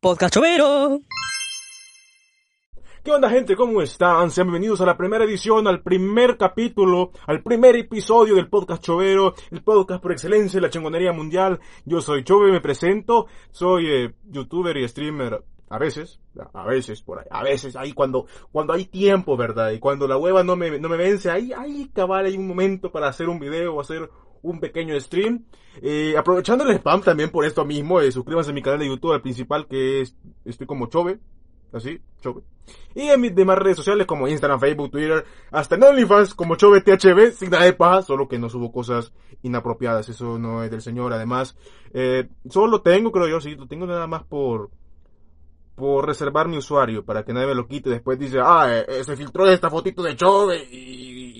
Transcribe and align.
Podcast 0.00 0.32
Chovero. 0.32 0.98
¿Qué 3.04 3.12
onda 3.12 3.28
gente? 3.28 3.54
¿Cómo 3.54 3.82
están? 3.82 4.30
Sean 4.30 4.46
bienvenidos 4.46 4.80
a 4.80 4.86
la 4.86 4.96
primera 4.96 5.24
edición, 5.24 5.68
al 5.68 5.82
primer 5.82 6.38
capítulo, 6.38 7.10
al 7.26 7.42
primer 7.42 7.76
episodio 7.76 8.34
del 8.34 8.48
podcast 8.48 8.82
Chovero, 8.82 9.34
el 9.50 9.62
podcast 9.62 10.02
por 10.02 10.12
excelencia 10.12 10.56
de 10.56 10.62
la 10.62 10.70
chingonería 10.70 11.12
mundial. 11.12 11.60
Yo 11.84 12.00
soy 12.00 12.24
Chove, 12.24 12.50
me 12.50 12.62
presento, 12.62 13.26
soy 13.50 13.88
eh, 13.90 14.14
youtuber 14.24 14.74
y 14.78 14.88
streamer 14.88 15.44
a 15.68 15.78
veces, 15.78 16.18
a 16.54 16.64
veces 16.64 17.02
por 17.02 17.18
ahí, 17.18 17.26
a 17.30 17.42
veces 17.42 17.76
ahí 17.76 17.92
cuando, 17.92 18.26
cuando 18.50 18.72
hay 18.72 18.86
tiempo, 18.86 19.36
¿verdad? 19.36 19.70
Y 19.70 19.80
cuando 19.80 20.08
la 20.08 20.16
hueva 20.16 20.42
no 20.42 20.56
me, 20.56 20.80
no 20.80 20.88
me 20.88 20.96
vence, 20.96 21.30
ahí, 21.30 21.52
ahí 21.52 21.90
cabal 21.94 22.24
hay 22.24 22.38
un 22.38 22.48
momento 22.48 22.90
para 22.90 23.08
hacer 23.08 23.28
un 23.28 23.38
video 23.38 23.74
o 23.74 23.80
hacer 23.82 24.10
un 24.42 24.60
pequeño 24.60 24.98
stream. 25.00 25.44
Eh, 25.82 26.14
aprovechando 26.16 26.64
el 26.64 26.76
spam 26.76 27.02
también 27.02 27.30
por 27.30 27.44
esto 27.44 27.64
mismo, 27.64 28.00
eh, 28.00 28.10
suscríbanse 28.12 28.50
a 28.50 28.54
mi 28.54 28.62
canal 28.62 28.80
de 28.80 28.88
YouTube, 28.88 29.14
el 29.14 29.22
principal 29.22 29.66
que 29.66 30.00
es, 30.00 30.16
estoy 30.44 30.66
como 30.66 30.86
Chove, 30.86 31.18
así, 31.72 32.00
Chove. 32.20 32.42
Y 32.94 33.02
en 33.02 33.20
mis 33.20 33.34
demás 33.34 33.58
redes 33.58 33.76
sociales 33.76 34.06
como 34.06 34.28
Instagram, 34.28 34.60
Facebook, 34.60 34.90
Twitter, 34.90 35.24
hasta 35.50 35.76
en 35.76 35.84
OnlyFans 35.84 36.34
como 36.34 36.56
ThB, 36.56 37.32
sin 37.32 37.50
nada 37.50 37.64
de 37.64 37.72
paja, 37.72 38.02
solo 38.02 38.28
que 38.28 38.38
no 38.38 38.48
subo 38.48 38.72
cosas 38.72 39.12
inapropiadas, 39.42 40.08
eso 40.08 40.38
no 40.38 40.62
es 40.62 40.70
del 40.70 40.82
señor, 40.82 41.12
además, 41.12 41.56
eh, 41.92 42.28
solo 42.48 42.82
tengo, 42.82 43.10
creo 43.12 43.28
yo, 43.28 43.40
sí, 43.40 43.54
lo 43.54 43.66
tengo 43.66 43.86
nada 43.86 44.06
más 44.06 44.24
por, 44.24 44.70
por 45.76 46.06
reservar 46.06 46.48
mi 46.48 46.58
usuario, 46.58 47.04
para 47.04 47.24
que 47.24 47.32
nadie 47.32 47.46
me 47.46 47.54
lo 47.54 47.66
quite, 47.66 47.90
después 47.90 48.18
dice, 48.18 48.38
ah, 48.42 48.66
eh, 48.68 48.84
eh, 48.88 49.04
se 49.04 49.16
filtró 49.16 49.46
esta 49.46 49.70
fotito 49.70 50.02
de 50.02 50.16
Chove 50.16 50.62
y 50.70 51.39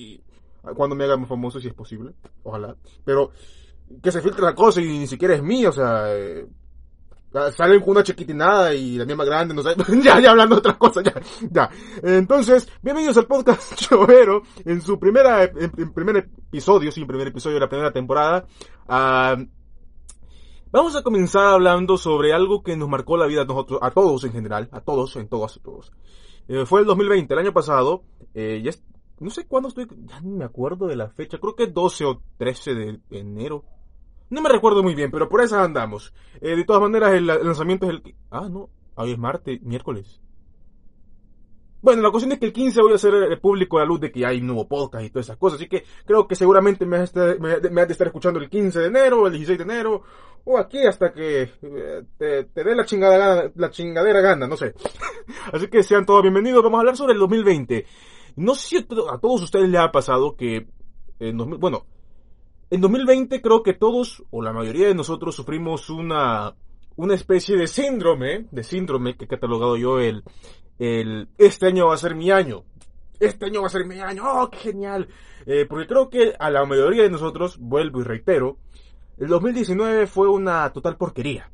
cuando 0.77 0.95
me 0.96 1.05
haga 1.05 1.16
más 1.16 1.28
famoso 1.28 1.60
si 1.60 1.69
es 1.69 1.74
posible, 1.74 2.12
ojalá, 2.42 2.77
pero 3.05 3.30
que 4.02 4.12
se 4.12 4.20
filtre 4.20 4.42
la 4.42 4.55
cosa 4.55 4.80
y 4.80 4.86
ni 4.86 5.06
siquiera 5.06 5.34
es 5.34 5.42
mío, 5.42 5.70
o 5.70 5.73
sea, 5.73 6.14
eh, 6.14 6.46
salen 7.52 7.80
con 7.80 7.91
una 7.91 8.02
chiquitinada 8.02 8.74
y 8.74 8.96
la 8.96 9.05
misma 9.05 9.24
grande, 9.24 9.55
no 9.55 9.62
sé, 9.62 9.74
ya, 10.02 10.20
ya 10.20 10.30
hablando 10.30 10.56
de 10.56 10.59
otras 10.59 10.77
cosas, 10.77 11.05
ya, 11.05 11.14
ya. 11.50 11.70
Entonces, 12.02 12.69
bienvenidos 12.83 13.17
al 13.19 13.27
podcast 13.27 13.75
Chovero, 13.77 14.42
en 14.64 14.80
su 14.80 14.98
primera, 14.98 15.44
en, 15.44 15.72
en 15.77 15.92
primer 15.92 16.17
episodio, 16.17 16.91
sí, 16.91 17.05
primer 17.05 17.28
episodio 17.28 17.55
de 17.55 17.61
la 17.61 17.69
primera 17.69 17.92
temporada. 17.92 18.47
Uh, 18.89 19.47
vamos 20.72 20.97
a 20.97 21.02
comenzar 21.02 21.55
hablando 21.55 21.97
sobre 21.97 22.33
algo 22.33 22.62
que 22.62 22.77
nos 22.77 22.89
marcó 22.89 23.17
la 23.17 23.27
vida 23.27 23.42
a 23.42 23.45
nosotros, 23.45 23.78
a 23.83 23.91
todos 23.91 24.24
en 24.24 24.33
general, 24.33 24.69
a 24.72 24.80
todos, 24.80 25.14
en 25.17 25.28
todos, 25.28 25.56
a 25.56 25.62
todos. 25.62 25.92
Eh, 26.48 26.67
fue 26.67 26.80
el 26.80 26.86
2020, 26.86 27.33
el 27.33 27.41
año 27.41 27.52
pasado, 27.52 28.02
eh, 28.34 28.61
ya 28.64 28.70
es, 28.70 28.83
no 29.21 29.31
sé 29.31 29.47
cuándo 29.47 29.69
estoy, 29.69 29.87
ya 30.07 30.21
ni 30.21 30.33
me 30.33 30.45
acuerdo 30.45 30.87
de 30.87 30.97
la 30.97 31.09
fecha, 31.11 31.39
creo 31.39 31.55
que 31.55 31.67
12 31.69 32.05
o 32.05 32.23
13 32.39 32.75
de 32.75 33.01
enero, 33.11 33.65
no 34.31 34.41
me 34.41 34.49
recuerdo 34.49 34.83
muy 34.83 34.95
bien, 34.95 35.11
pero 35.11 35.29
por 35.29 35.43
esa 35.43 35.63
andamos. 35.63 36.15
Eh, 36.41 36.55
de 36.55 36.65
todas 36.65 36.81
maneras, 36.81 37.13
el, 37.15 37.27
lanzamiento 37.27 37.87
es 37.87 37.93
el... 37.93 38.15
Ah, 38.31 38.48
no. 38.48 38.71
Hoy 38.95 39.13
es 39.13 39.19
martes, 39.19 39.61
miércoles. 39.63 40.21
Bueno, 41.83 42.03
la 42.03 42.11
cuestión 42.11 42.33
es 42.33 42.39
que 42.39 42.47
el 42.47 42.53
15 42.53 42.81
voy 42.83 42.93
a 42.93 42.97
hacer 42.97 43.15
el 43.15 43.41
público 43.41 43.79
a 43.79 43.81
la 43.81 43.87
luz 43.87 44.01
de 44.01 44.13
que 44.13 44.25
hay 44.25 44.41
nuevo 44.41 44.69
podcast 44.69 45.05
y 45.05 45.11
todas 45.11 45.27
esas 45.27 45.37
cosas. 45.37 45.59
Así 45.59 45.69
que 45.69 45.83
creo 46.05 46.29
que 46.29 46.37
seguramente 46.37 46.87
me 46.87 46.98
has, 46.98 47.13
de, 47.13 47.39
me, 47.41 47.59
de 47.59 47.93
estar 47.93 48.07
escuchando 48.07 48.39
el 48.39 48.48
15 48.48 48.79
de 48.79 48.87
enero, 48.87 49.27
el 49.27 49.33
16 49.33 49.59
de 49.59 49.65
enero, 49.65 50.03
o 50.45 50.59
aquí 50.59 50.87
hasta 50.87 51.13
que 51.13 51.43
eh, 51.43 52.03
te, 52.19 52.45
te 52.45 52.65
dé 52.65 52.77
la, 52.77 52.85
chingada 52.85 53.51
la 53.57 53.71
chingadera 53.71 54.21
gana, 54.21 54.47
no 54.47 54.57
sé. 54.57 54.75
Así 55.53 55.67
que 55.69 55.83
sean 55.83 56.07
todos 56.07 56.23
bienvenidos. 56.23 56.63
Vamos 56.63 56.79
a 56.79 56.81
hablar 56.81 56.97
sobre 56.97 57.15
el 57.15 57.19
2020. 57.19 57.87
No 58.36 58.55
sé 58.55 58.69
si 58.69 58.77
a 58.77 59.19
todos 59.19 59.42
ustedes 59.42 59.69
les 59.69 59.81
ha 59.81 59.92
pasado 59.92 60.36
que... 60.36 60.67
En 61.19 61.36
2000, 61.36 61.59
bueno, 61.59 61.86
en 62.70 62.81
2020 62.81 63.42
creo 63.42 63.62
que 63.62 63.75
todos, 63.75 64.25
o 64.31 64.42
la 64.42 64.53
mayoría 64.53 64.89
de 64.89 64.95
nosotros, 64.95 65.34
sufrimos 65.34 65.91
una, 65.91 66.55
una 66.97 67.14
especie 67.14 67.56
de 67.56 67.67
síndrome, 67.67 68.47
de 68.51 68.62
síndrome 68.62 69.17
que 69.17 69.25
he 69.25 69.28
catalogado 69.28 69.77
yo 69.77 70.01
el, 70.01 70.23
el, 70.78 71.28
este 71.36 71.67
año 71.67 71.89
va 71.89 71.95
a 71.95 71.98
ser 71.98 72.14
mi 72.14 72.31
año. 72.31 72.64
Este 73.19 73.47
año 73.47 73.61
va 73.61 73.67
a 73.67 73.70
ser 73.70 73.86
mi 73.86 74.01
año, 74.01 74.23
oh, 74.25 74.48
qué 74.48 74.58
genial. 74.58 75.08
Eh, 75.47 75.67
porque 75.68 75.86
creo 75.86 76.08
que 76.08 76.35
a 76.39 76.48
la 76.51 76.64
mayoría 76.64 77.02
de 77.02 77.11
nosotros, 77.11 77.58
vuelvo 77.58 78.01
y 78.01 78.05
reitero, 78.05 78.57
el 79.18 79.29
2019 79.29 80.07
fue 80.07 80.29
una 80.29 80.73
total 80.73 80.97
porquería. 80.97 81.51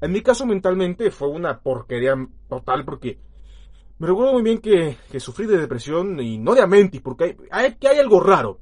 En 0.00 0.12
mi 0.12 0.22
caso 0.22 0.46
mentalmente 0.46 1.10
fue 1.10 1.28
una 1.28 1.60
porquería 1.60 2.14
total 2.48 2.84
porque 2.84 3.18
me 3.98 4.06
recuerdo 4.06 4.32
muy 4.32 4.42
bien 4.42 4.58
que, 4.58 4.96
sufrí 5.18 5.46
de 5.46 5.58
depresión 5.58 6.20
y 6.20 6.38
no 6.38 6.54
de 6.54 6.62
amentis, 6.62 7.00
porque 7.00 7.24
hay, 7.24 7.36
hay, 7.50 7.74
que 7.76 7.88
hay 7.88 7.98
algo 7.98 8.20
raro. 8.20 8.60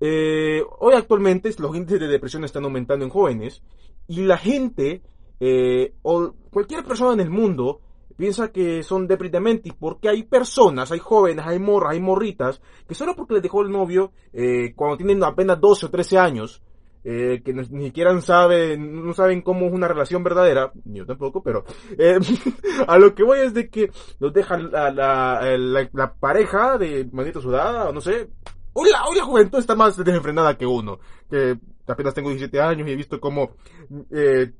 Eh, 0.00 0.62
hoy 0.80 0.94
actualmente 0.94 1.54
los 1.58 1.76
índices 1.76 2.00
de 2.00 2.08
depresión 2.08 2.44
están 2.44 2.64
aumentando 2.64 3.04
en 3.04 3.10
jóvenes 3.10 3.62
y 4.08 4.22
la 4.22 4.36
gente 4.36 5.00
eh, 5.38 5.94
o 6.02 6.34
cualquier 6.50 6.84
persona 6.84 7.12
en 7.12 7.20
el 7.20 7.30
mundo 7.30 7.80
piensa 8.16 8.50
que 8.50 8.82
son 8.82 9.06
deprimentis 9.06 9.74
porque 9.74 10.08
hay 10.08 10.24
personas, 10.24 10.90
hay 10.90 10.98
jóvenes, 10.98 11.46
hay 11.46 11.58
morras, 11.58 11.92
hay 11.92 12.00
morritas 12.00 12.60
que 12.86 12.94
solo 12.94 13.14
porque 13.14 13.34
les 13.34 13.42
dejó 13.44 13.62
el 13.62 13.70
novio 13.70 14.12
eh, 14.32 14.74
cuando 14.74 14.96
tienen 14.96 15.22
apenas 15.22 15.60
12 15.60 15.86
o 15.86 15.90
13 15.90 16.18
años 16.18 16.62
eh, 17.04 17.42
que 17.44 17.52
ni 17.52 17.86
siquiera 17.86 18.18
saben, 18.20 19.04
no 19.04 19.12
saben 19.12 19.42
cómo 19.42 19.66
es 19.66 19.72
una 19.72 19.88
relación 19.88 20.22
verdadera, 20.22 20.72
yo 20.84 21.04
tampoco, 21.04 21.42
pero 21.42 21.64
eh, 21.98 22.18
a 22.86 22.98
lo 22.98 23.14
que 23.14 23.24
voy 23.24 23.40
es 23.40 23.54
de 23.54 23.68
que 23.68 23.90
los 24.18 24.32
deja 24.32 24.56
la, 24.56 24.90
la, 24.90 26.14
pareja 26.14 26.78
de 26.78 27.08
manita 27.12 27.40
sudada, 27.40 27.88
o 27.88 27.92
no 27.92 28.00
sé, 28.00 28.28
Hoy 28.74 28.88
la, 28.90 29.24
juventud 29.24 29.58
está 29.58 29.74
más 29.74 29.96
desenfrenada 30.02 30.56
que 30.56 30.64
uno. 30.64 30.98
Que 31.28 31.58
apenas 31.86 32.14
tengo 32.14 32.30
17 32.30 32.60
años 32.60 32.88
y 32.88 32.92
he 32.92 32.96
visto 32.96 33.20
como 33.20 33.56
eh, 34.10 34.50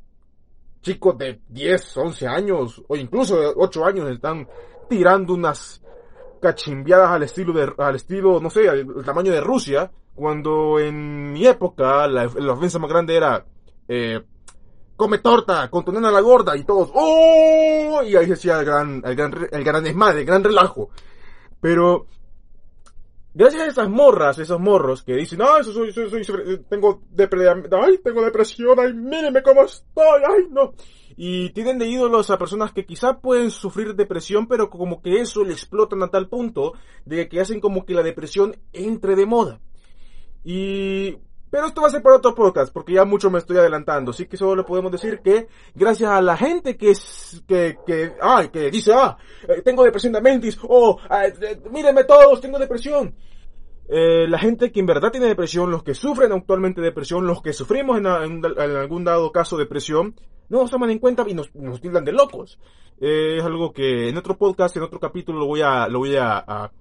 chicos 0.83 1.17
de 1.17 1.41
10, 1.49 1.97
11 1.97 2.27
años 2.27 2.83
o 2.89 2.97
incluso 2.97 3.41
de 3.41 3.53
8 3.57 3.85
años 3.85 4.11
están 4.11 4.47
tirando 4.89 5.33
unas 5.35 5.83
cachimbiadas 6.43 7.11
al 7.11 7.23
estilo 7.23 7.53
de, 7.53 7.73
al 7.79 7.95
estilo, 7.95 8.41
no 8.41 8.51
sé, 8.51 8.69
al 8.69 8.87
tamaño 9.05 9.33
de 9.33 9.41
Rusia, 9.41 9.91
cuando 10.15 10.79
en 10.79 11.33
mi 11.33 11.47
época 11.47 12.07
la, 12.09 12.25
la 12.35 12.53
ofensa 12.53 12.79
más 12.79 12.91
grande 12.91 13.17
era 13.17 13.47
eh, 13.89 14.21
come 14.97 15.19
torta 15.19 15.71
con 15.71 15.85
la 16.01 16.21
gorda 16.21 16.57
y 16.57 16.65
todos 16.65 16.91
¡Oh! 16.95 18.03
y 18.05 18.17
ahí 18.17 18.27
decía 18.27 18.59
el 18.59 18.67
gran, 18.67 19.03
el 19.05 19.17
gran, 19.17 19.49
el 19.51 19.65
gran 19.65 19.85
desmadre, 19.85 20.21
el 20.21 20.27
gran 20.27 20.45
relajo. 20.45 20.91
Pero 21.61 22.07
gracias 23.33 23.63
a 23.63 23.67
esas 23.67 23.89
morras, 23.89 24.39
esos 24.39 24.61
morros 24.61 25.03
que 25.03 25.15
dicen, 25.15 25.41
ah, 25.43 25.59
eso 25.61 25.73
soy, 25.73 25.93
soy, 25.93 26.25
soy, 26.25 26.65
tengo 26.69 27.03
depresión, 27.11 27.69
ay, 27.73 27.99
tengo 27.99 28.23
depresión, 28.23 28.79
ay, 28.79 28.93
míreme 28.93 29.43
cómo 29.43 29.63
estoy, 29.65 30.23
ay, 30.29 30.47
no. 30.51 30.75
Y 31.17 31.51
tienen 31.51 31.79
de 31.79 31.89
ídolos 31.89 32.31
a 32.31 32.39
personas 32.39 32.73
que 32.73 32.87
quizá 32.87 33.19
pueden 33.19 33.51
sufrir 33.51 33.95
depresión, 33.95 34.47
pero 34.47 34.71
como 34.71 35.03
que 35.03 35.21
eso 35.21 35.45
le 35.45 35.53
explotan 35.53 36.03
a 36.03 36.09
tal 36.09 36.29
punto 36.29 36.75
de 37.05 37.29
que 37.29 37.41
hacen 37.41 37.61
como 37.61 37.85
que 37.85 37.95
la 37.95 38.03
depresión 38.03 38.57
entre 38.73 39.17
de 39.17 39.27
moda. 39.27 39.61
Y 40.45 41.17
pero 41.53 41.67
esto 41.67 41.83
va 41.83 41.89
a 41.89 41.91
ser 41.91 42.03
para 42.03 42.17
otro 42.17 42.35
podcast, 42.35 42.73
porque 42.73 42.95
ya 42.95 43.05
mucho 43.05 43.31
me 43.31 43.39
estoy 43.39 43.59
adelantando. 43.59 44.13
Así 44.13 44.25
que 44.25 44.39
solo 44.39 44.65
podemos 44.65 44.91
decir 44.91 45.21
que, 45.23 45.49
gracias 45.75 46.11
a 46.11 46.23
la 46.23 46.35
gente 46.35 46.79
que 46.79 46.93
es, 46.93 47.43
que, 47.47 47.77
que, 47.87 48.15
ay, 48.23 48.49
que 48.49 48.71
dice, 48.71 48.95
ah, 48.95 49.19
tengo 49.63 49.85
depresión 49.85 50.15
de 50.15 50.23
mentis, 50.23 50.59
o, 50.63 50.93
oh, 50.93 50.99
eh, 51.15 51.61
mírenme 51.71 52.05
todos, 52.05 52.41
tengo 52.41 52.59
depresión. 52.59 53.15
Eh, 53.95 54.27
la 54.27 54.39
gente 54.39 54.73
que 54.73 54.81
en 54.81 54.87
verdad 54.87 55.11
tiene 55.11 55.27
depresión, 55.27 55.71
los 55.71 55.83
que 55.83 55.93
sufren 55.93 56.33
actualmente 56.33 56.81
depresión, 56.81 57.27
los 57.27 57.43
que 57.43 57.53
sufrimos 57.53 57.99
en, 57.99 58.07
algún 58.07 59.05
dado 59.05 59.31
caso 59.31 59.59
depresión, 59.59 60.15
no 60.49 60.63
nos 60.63 60.71
toman 60.71 60.89
en 60.89 60.99
cuenta 60.99 61.27
y 61.29 61.35
nos, 61.35 61.55
nos 61.55 61.79
tildan 61.79 62.03
de 62.03 62.13
locos. 62.13 62.59
Eh, 62.99 63.37
es 63.37 63.45
algo 63.45 63.71
que 63.71 64.09
en 64.09 64.17
otro 64.17 64.39
podcast, 64.39 64.75
en 64.79 64.85
otro 64.85 64.99
capítulo 64.99 65.41
lo 65.41 65.47
voy 65.47 65.61
a, 65.61 65.89
lo 65.89 65.99
voy 65.99 66.17
a, 66.17 66.73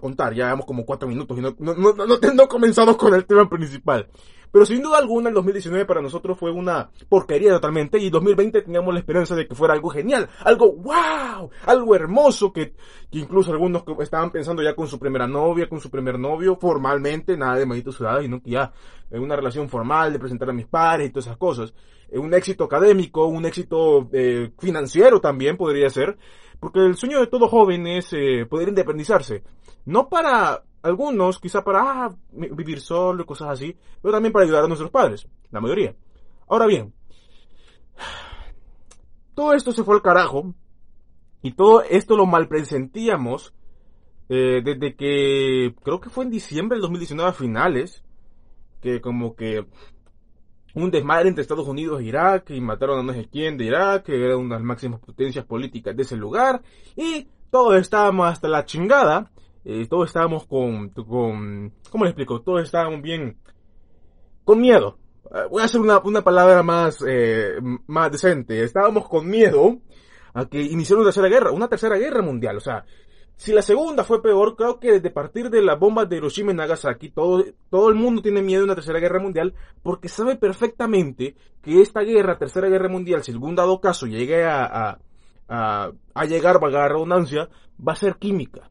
contar. 0.00 0.32
Ya 0.32 0.44
llevamos 0.44 0.64
como 0.64 0.86
cuatro 0.86 1.06
minutos 1.06 1.36
y 1.36 1.42
no, 1.42 1.54
no, 1.58 1.74
no, 1.92 2.48
comenzamos 2.48 2.96
con 2.96 3.12
el 3.12 3.26
tema 3.26 3.46
principal. 3.50 4.08
Pero 4.56 4.64
sin 4.64 4.80
duda 4.80 4.96
alguna 4.96 5.28
el 5.28 5.34
2019 5.34 5.84
para 5.84 6.00
nosotros 6.00 6.38
fue 6.38 6.50
una 6.50 6.88
porquería 7.10 7.50
totalmente 7.50 7.98
y 7.98 8.08
2020 8.08 8.62
teníamos 8.62 8.94
la 8.94 9.00
esperanza 9.00 9.36
de 9.36 9.46
que 9.46 9.54
fuera 9.54 9.74
algo 9.74 9.90
genial, 9.90 10.30
algo 10.44 10.72
wow, 10.72 11.50
algo 11.66 11.94
hermoso 11.94 12.54
que, 12.54 12.72
que 13.12 13.18
incluso 13.18 13.52
algunos 13.52 13.84
estaban 14.00 14.30
pensando 14.30 14.62
ya 14.62 14.74
con 14.74 14.88
su 14.88 14.98
primera 14.98 15.26
novia, 15.26 15.68
con 15.68 15.78
su 15.78 15.90
primer 15.90 16.18
novio, 16.18 16.56
formalmente, 16.56 17.36
nada 17.36 17.56
de 17.56 17.66
manitos 17.66 17.96
sudadas, 17.96 18.22
sino 18.22 18.40
que 18.40 18.52
ya 18.52 18.72
una 19.10 19.36
relación 19.36 19.68
formal 19.68 20.14
de 20.14 20.20
presentar 20.20 20.48
a 20.48 20.54
mis 20.54 20.66
padres 20.66 21.08
y 21.08 21.10
todas 21.10 21.26
esas 21.26 21.36
cosas. 21.36 21.74
Un 22.12 22.32
éxito 22.32 22.64
académico, 22.64 23.26
un 23.26 23.44
éxito 23.44 24.08
eh, 24.10 24.52
financiero 24.58 25.20
también 25.20 25.58
podría 25.58 25.90
ser, 25.90 26.16
porque 26.58 26.78
el 26.78 26.96
sueño 26.96 27.20
de 27.20 27.26
todo 27.26 27.48
joven 27.48 27.86
es 27.86 28.10
eh, 28.14 28.46
poder 28.48 28.70
independizarse. 28.70 29.42
No 29.84 30.08
para 30.08 30.62
algunos, 30.86 31.38
quizá 31.38 31.62
para 31.62 31.80
ah, 32.06 32.16
vivir 32.32 32.80
solo 32.80 33.22
y 33.22 33.26
cosas 33.26 33.48
así, 33.50 33.76
pero 34.00 34.12
también 34.12 34.32
para 34.32 34.44
ayudar 34.44 34.64
a 34.64 34.68
nuestros 34.68 34.90
padres, 34.90 35.26
la 35.50 35.60
mayoría. 35.60 35.94
Ahora 36.48 36.66
bien, 36.66 36.94
todo 39.34 39.52
esto 39.52 39.72
se 39.72 39.84
fue 39.84 39.94
al 39.96 40.02
carajo 40.02 40.54
y 41.42 41.52
todo 41.52 41.82
esto 41.82 42.16
lo 42.16 42.26
malpresentíamos 42.26 43.54
eh, 44.28 44.60
desde 44.64 44.96
que 44.96 45.74
creo 45.82 46.00
que 46.00 46.10
fue 46.10 46.24
en 46.24 46.30
diciembre 46.30 46.76
del 46.76 46.82
2019 46.82 47.30
a 47.30 47.32
finales, 47.32 48.02
que 48.80 49.00
como 49.00 49.36
que 49.36 49.66
un 50.74 50.90
desmadre 50.90 51.28
entre 51.28 51.42
Estados 51.42 51.68
Unidos 51.68 52.00
e 52.00 52.04
Irak 52.04 52.50
y 52.50 52.60
mataron 52.60 52.98
a 52.98 53.02
no 53.02 53.12
sé 53.12 53.28
quién 53.30 53.56
de 53.56 53.64
Irak, 53.64 54.04
que 54.04 54.24
era 54.24 54.36
una 54.36 54.56
de 54.56 54.60
las 54.60 54.66
máximas 54.66 55.00
potencias 55.00 55.44
políticas 55.44 55.96
de 55.96 56.02
ese 56.02 56.16
lugar 56.16 56.62
y 56.96 57.28
todos 57.50 57.76
estábamos 57.76 58.28
hasta 58.30 58.48
la 58.48 58.64
chingada, 58.64 59.30
eh, 59.68 59.86
todos 59.88 60.06
estábamos 60.06 60.46
con, 60.46 60.90
con, 60.90 61.72
¿cómo 61.90 62.04
le 62.04 62.10
explico? 62.10 62.40
Todos 62.40 62.62
estábamos 62.62 63.02
bien, 63.02 63.36
con 64.44 64.60
miedo. 64.60 64.96
Eh, 65.34 65.48
voy 65.50 65.62
a 65.62 65.64
hacer 65.64 65.80
una, 65.80 65.98
una 65.98 66.22
palabra 66.22 66.62
más, 66.62 67.04
eh, 67.04 67.56
más 67.88 68.12
decente. 68.12 68.62
Estábamos 68.62 69.08
con 69.08 69.28
miedo 69.28 69.78
a 70.34 70.46
que 70.46 70.62
iniciara 70.62 71.00
una 71.00 71.08
tercera 71.08 71.28
guerra, 71.28 71.50
una 71.50 71.66
tercera 71.66 71.96
guerra 71.96 72.22
mundial, 72.22 72.58
o 72.58 72.60
sea, 72.60 72.84
si 73.34 73.52
la 73.52 73.60
segunda 73.60 74.02
fue 74.04 74.22
peor, 74.22 74.54
creo 74.54 74.78
que 74.80 74.92
desde 74.92 75.10
partir 75.10 75.50
de 75.50 75.60
las 75.62 75.78
bombas 75.78 76.08
de 76.08 76.16
Hiroshima 76.16 76.52
y 76.52 76.54
Nagasaki, 76.54 77.10
todo, 77.10 77.44
todo 77.68 77.90
el 77.90 77.94
mundo 77.94 78.22
tiene 78.22 78.42
miedo 78.42 78.60
de 78.60 78.66
una 78.66 78.74
tercera 78.74 79.00
guerra 79.00 79.20
mundial 79.20 79.52
porque 79.82 80.08
sabe 80.08 80.36
perfectamente 80.36 81.36
que 81.60 81.82
esta 81.82 82.00
guerra, 82.00 82.38
tercera 82.38 82.68
guerra 82.68 82.88
mundial, 82.88 83.22
si 83.24 83.32
algún 83.32 83.54
dado 83.54 83.80
caso 83.80 84.06
llegue 84.06 84.44
a, 84.44 84.98
a, 85.48 85.90
a, 86.14 86.24
llegar, 86.24 86.60
valga 86.60 86.80
la 86.80 86.88
redundancia, 86.88 87.50
va 87.86 87.92
a 87.92 87.96
ser 87.96 88.16
química. 88.16 88.70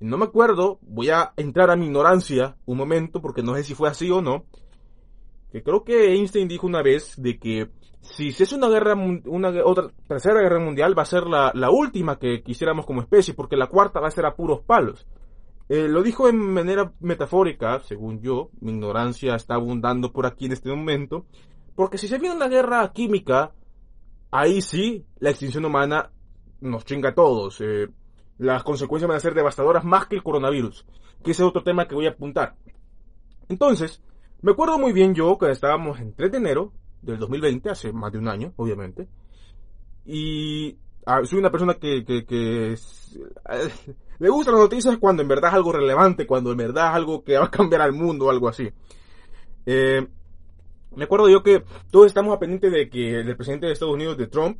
No 0.00 0.18
me 0.18 0.24
acuerdo, 0.24 0.78
voy 0.82 1.10
a 1.10 1.32
entrar 1.36 1.70
a 1.70 1.76
mi 1.76 1.86
ignorancia 1.86 2.56
un 2.66 2.76
momento 2.76 3.22
porque 3.22 3.42
no 3.42 3.54
sé 3.54 3.64
si 3.64 3.74
fue 3.74 3.88
así 3.88 4.10
o 4.10 4.20
no, 4.20 4.44
que 5.50 5.62
creo 5.62 5.84
que 5.84 6.12
Einstein 6.14 6.48
dijo 6.48 6.66
una 6.66 6.82
vez 6.82 7.14
de 7.16 7.38
que 7.38 7.70
si 8.02 8.32
se 8.32 8.44
hace 8.44 8.54
una 8.54 8.68
guerra, 8.68 8.94
una 8.94 9.50
otra 9.64 9.88
tercera 10.06 10.40
guerra 10.40 10.60
mundial 10.60 10.96
va 10.96 11.02
a 11.02 11.06
ser 11.06 11.26
la, 11.26 11.50
la, 11.54 11.70
última 11.70 12.18
que 12.18 12.42
quisiéramos 12.42 12.86
como 12.86 13.00
especie, 13.00 13.34
porque 13.34 13.56
la 13.56 13.68
cuarta 13.68 14.00
va 14.00 14.08
a 14.08 14.12
ser 14.12 14.26
a 14.26 14.34
puros 14.34 14.60
palos. 14.60 15.06
Eh, 15.68 15.88
lo 15.88 16.02
dijo 16.02 16.28
en 16.28 16.38
manera 16.38 16.92
metafórica, 17.00 17.80
según 17.80 18.20
yo, 18.20 18.50
mi 18.60 18.72
ignorancia 18.72 19.34
está 19.34 19.54
abundando 19.54 20.12
por 20.12 20.26
aquí 20.26 20.46
en 20.46 20.52
este 20.52 20.68
momento, 20.68 21.26
porque 21.74 21.98
si 21.98 22.06
se 22.06 22.18
viene 22.18 22.36
una 22.36 22.48
guerra 22.48 22.92
química, 22.92 23.52
ahí 24.30 24.60
sí 24.60 25.04
la 25.18 25.30
extinción 25.30 25.64
humana 25.64 26.12
nos 26.60 26.84
chinga 26.84 27.10
a 27.10 27.14
todos. 27.14 27.60
Eh, 27.60 27.88
las 28.38 28.62
consecuencias 28.62 29.08
van 29.08 29.16
a 29.16 29.20
ser 29.20 29.34
devastadoras 29.34 29.84
más 29.84 30.06
que 30.06 30.16
el 30.16 30.22
coronavirus, 30.22 30.86
que 31.24 31.30
ese 31.30 31.42
es 31.42 31.48
otro 31.48 31.62
tema 31.62 31.88
que 31.88 31.94
voy 31.94 32.06
a 32.06 32.10
apuntar. 32.10 32.56
Entonces, 33.48 34.02
me 34.42 34.52
acuerdo 34.52 34.78
muy 34.78 34.92
bien 34.92 35.14
yo 35.14 35.38
que 35.38 35.50
estábamos 35.50 36.00
en 36.00 36.14
3 36.14 36.32
de 36.32 36.38
enero 36.38 36.72
del 37.02 37.18
2020, 37.18 37.70
hace 37.70 37.92
más 37.92 38.12
de 38.12 38.18
un 38.18 38.28
año, 38.28 38.52
obviamente. 38.56 39.08
Y 40.04 40.76
ah, 41.06 41.20
soy 41.24 41.38
una 41.38 41.50
persona 41.50 41.74
que, 41.74 42.04
le 44.18 44.28
gustan 44.28 44.54
las 44.54 44.62
noticias 44.62 44.96
cuando 44.98 45.22
en 45.22 45.28
verdad 45.28 45.50
es 45.50 45.56
algo 45.56 45.72
relevante, 45.72 46.26
cuando 46.26 46.52
en 46.52 46.58
verdad 46.58 46.90
es 46.90 46.94
algo 46.96 47.24
que 47.24 47.38
va 47.38 47.46
a 47.46 47.50
cambiar 47.50 47.82
al 47.82 47.92
mundo 47.92 48.26
o 48.26 48.30
algo 48.30 48.48
así. 48.48 48.70
Eh, 49.64 50.06
me 50.94 51.04
acuerdo 51.04 51.28
yo 51.28 51.42
que 51.42 51.64
todos 51.90 52.06
estamos 52.06 52.34
a 52.34 52.38
pendiente 52.38 52.70
de 52.70 52.88
que 52.88 53.20
el 53.20 53.36
presidente 53.36 53.66
de 53.66 53.72
Estados 53.72 53.94
Unidos, 53.94 54.16
de 54.16 54.26
Trump, 54.28 54.58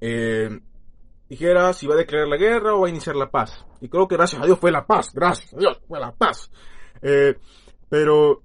eh, 0.00 0.60
dijera 1.28 1.72
si 1.72 1.86
va 1.86 1.94
a 1.94 1.98
declarar 1.98 2.28
la 2.28 2.36
guerra 2.36 2.74
o 2.74 2.80
va 2.80 2.86
a 2.86 2.90
iniciar 2.90 3.16
la 3.16 3.30
paz. 3.30 3.64
Y 3.80 3.88
creo 3.88 4.08
que 4.08 4.16
gracias 4.16 4.42
a 4.42 4.46
Dios 4.46 4.58
fue 4.58 4.70
la 4.70 4.86
paz, 4.86 5.12
gracias 5.12 5.54
a 5.54 5.58
Dios 5.58 5.80
fue 5.86 6.00
la 6.00 6.12
paz. 6.12 6.50
Eh, 7.02 7.34
pero 7.88 8.42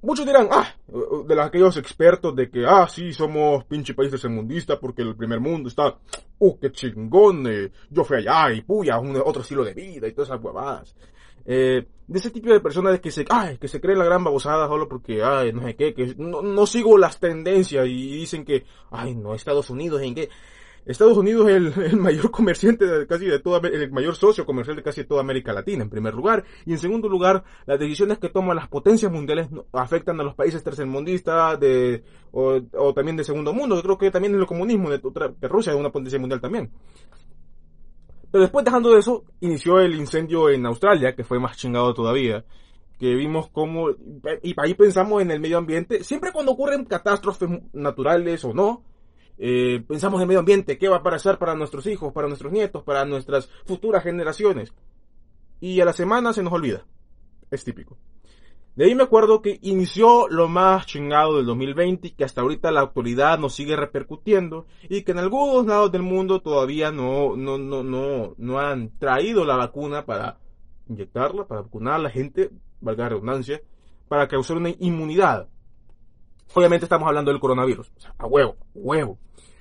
Muchos 0.00 0.24
dirán, 0.24 0.48
ah, 0.52 0.76
de 0.86 1.34
los, 1.34 1.46
aquellos 1.46 1.76
expertos 1.76 2.34
de 2.36 2.48
que, 2.48 2.64
ah, 2.64 2.86
sí, 2.88 3.12
somos 3.12 3.64
pinche 3.64 3.94
país 3.94 4.10
tercermundista 4.10 4.78
porque 4.78 5.02
el 5.02 5.16
primer 5.16 5.40
mundo 5.40 5.68
está, 5.68 5.98
uh, 6.38 6.58
qué 6.60 6.70
chingón, 6.70 7.44
eh, 7.48 7.72
yo 7.90 8.04
fui 8.04 8.18
allá 8.18 8.52
y 8.52 8.60
puya, 8.60 9.00
un, 9.00 9.16
otro 9.16 9.42
estilo 9.42 9.64
de 9.64 9.74
vida 9.74 10.06
y 10.06 10.12
todas 10.12 10.28
esas 10.28 10.42
huevadas. 10.42 10.94
Eh, 11.44 11.84
de 12.06 12.18
ese 12.18 12.30
tipo 12.30 12.52
de 12.52 12.60
personas 12.60 13.00
que 13.00 13.10
se, 13.10 13.24
ay, 13.28 13.58
que 13.58 13.66
se 13.66 13.80
creen 13.80 13.98
la 13.98 14.04
gran 14.04 14.22
babosada 14.22 14.68
solo 14.68 14.88
porque, 14.88 15.20
ay, 15.20 15.52
no 15.52 15.62
sé 15.62 15.74
qué, 15.74 15.92
que 15.92 16.14
no, 16.16 16.42
no 16.42 16.66
sigo 16.66 16.96
las 16.96 17.18
tendencias 17.18 17.84
y 17.88 18.18
dicen 18.18 18.44
que, 18.44 18.66
ay, 18.92 19.16
no, 19.16 19.34
Estados 19.34 19.68
Unidos, 19.68 20.00
¿en 20.02 20.14
qué? 20.14 20.28
Estados 20.86 21.16
Unidos 21.16 21.48
es 21.48 21.76
el, 21.92 21.96
mayor 21.96 22.30
comerciante 22.30 22.86
de 22.86 23.06
casi 23.06 23.26
de 23.26 23.38
toda, 23.38 23.66
el 23.68 23.90
mayor 23.90 24.16
socio 24.16 24.46
comercial 24.46 24.76
de 24.76 24.82
casi 24.82 25.04
toda 25.04 25.20
América 25.20 25.52
Latina, 25.52 25.82
en 25.82 25.90
primer 25.90 26.14
lugar. 26.14 26.44
Y 26.66 26.72
en 26.72 26.78
segundo 26.78 27.08
lugar, 27.08 27.44
las 27.66 27.78
decisiones 27.78 28.18
que 28.18 28.28
toman 28.28 28.56
las 28.56 28.68
potencias 28.68 29.10
mundiales 29.10 29.48
afectan 29.72 30.20
a 30.20 30.24
los 30.24 30.34
países 30.34 30.62
tercermundistas 30.62 31.58
de, 31.60 32.02
o, 32.32 32.60
o 32.74 32.94
también 32.94 33.16
de 33.16 33.24
segundo 33.24 33.52
mundo. 33.52 33.76
Yo 33.76 33.82
creo 33.82 33.98
que 33.98 34.10
también 34.10 34.34
es 34.34 34.40
el 34.40 34.46
comunismo 34.46 34.90
de, 34.90 34.98
de 34.98 35.48
Rusia 35.48 35.72
es 35.72 35.78
una 35.78 35.90
potencia 35.90 36.18
mundial 36.18 36.40
también. 36.40 36.70
Pero 38.30 38.42
después 38.42 38.64
dejando 38.64 38.92
de 38.92 38.98
eso, 38.98 39.24
inició 39.40 39.80
el 39.80 39.94
incendio 39.94 40.50
en 40.50 40.66
Australia, 40.66 41.14
que 41.14 41.24
fue 41.24 41.38
más 41.38 41.56
chingado 41.56 41.94
todavía 41.94 42.44
que 42.98 43.14
vimos 43.14 43.48
cómo, 43.50 43.90
y 44.42 44.54
ahí 44.56 44.74
pensamos 44.74 45.22
en 45.22 45.30
el 45.30 45.40
medio 45.40 45.58
ambiente, 45.58 46.02
siempre 46.02 46.32
cuando 46.32 46.52
ocurren 46.52 46.84
catástrofes 46.84 47.48
naturales 47.72 48.44
o 48.44 48.52
no, 48.52 48.82
eh, 49.38 49.84
pensamos 49.86 50.20
en 50.20 50.28
medio 50.28 50.40
ambiente, 50.40 50.78
qué 50.78 50.88
va 50.88 50.96
a 50.96 51.02
pasar 51.02 51.38
para 51.38 51.54
nuestros 51.54 51.86
hijos, 51.86 52.12
para 52.12 52.28
nuestros 52.28 52.52
nietos, 52.52 52.82
para 52.82 53.04
nuestras 53.04 53.48
futuras 53.64 54.02
generaciones. 54.02 54.72
Y 55.60 55.80
a 55.80 55.84
la 55.84 55.92
semana 55.92 56.32
se 56.32 56.42
nos 56.42 56.52
olvida. 56.52 56.84
Es 57.50 57.64
típico. 57.64 57.96
De 58.78 58.84
ahí 58.84 58.94
me 58.94 59.02
acuerdo 59.02 59.42
que 59.42 59.58
inició 59.62 60.28
lo 60.28 60.46
más 60.46 60.86
chingado 60.86 61.36
del 61.36 61.46
2020 61.46 62.08
y 62.08 62.10
que 62.12 62.22
hasta 62.22 62.42
ahorita 62.42 62.70
la 62.70 62.82
actualidad 62.82 63.36
nos 63.36 63.54
sigue 63.54 63.74
repercutiendo 63.74 64.66
y 64.88 65.02
que 65.02 65.10
en 65.10 65.18
algunos 65.18 65.66
lados 65.66 65.90
del 65.90 66.02
mundo 66.02 66.40
todavía 66.40 66.92
no, 66.92 67.36
no, 67.36 67.58
no, 67.58 67.82
no, 67.82 68.34
no 68.36 68.58
han 68.60 68.96
traído 68.98 69.44
la 69.44 69.56
vacuna 69.56 70.06
para 70.06 70.38
inyectarla, 70.88 71.48
para 71.48 71.62
vacunar 71.62 71.94
a 71.94 71.98
la 71.98 72.10
gente, 72.10 72.50
valga 72.80 73.04
la 73.04 73.08
redundancia, 73.08 73.60
para 74.06 74.28
causar 74.28 74.58
una 74.58 74.70
inmunidad. 74.78 75.48
Obviamente 76.54 76.84
estamos 76.84 77.08
hablando 77.08 77.32
del 77.32 77.40
coronavirus. 77.40 77.90
O 77.96 78.00
sea, 78.00 78.14
a 78.16 78.26
huevo, 78.26 78.56
huevo. 78.74 79.18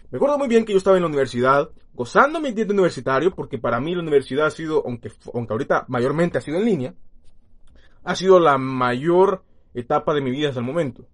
Me 0.09 0.18
acuerdo 0.18 0.38
muy 0.38 0.48
bien 0.48 0.63
que 0.63 0.71
yo 0.71 0.77
estaba 0.77 0.95
en 0.95 1.04
la 1.04 1.09
universidad, 1.09 1.69
gozando 1.94 2.39
mi 2.39 2.54
tiempo 2.54 2.74
universitario, 2.74 3.36
porque 3.36 3.57
para 3.57 3.80
mí 3.81 3.94
la 3.94 4.01
universidad 4.01 4.45
ha 4.45 4.51
sido, 4.51 4.81
aunque, 4.86 5.12
aunque 5.33 5.54
ahorita 5.54 5.86
mayormente 5.89 6.38
ha 6.38 6.42
sido 6.42 6.57
en 6.57 6.65
línea, 6.65 6.94
ha 8.04 8.15
sido 8.15 8.39
la 8.39 8.57
mayor 8.57 9.44
etapa 9.74 10.13
de 10.13 10.21
mi 10.21 10.31
vida 10.31 10.50
hasta 10.50 10.62
el 10.62 10.65
momento. 10.65 11.06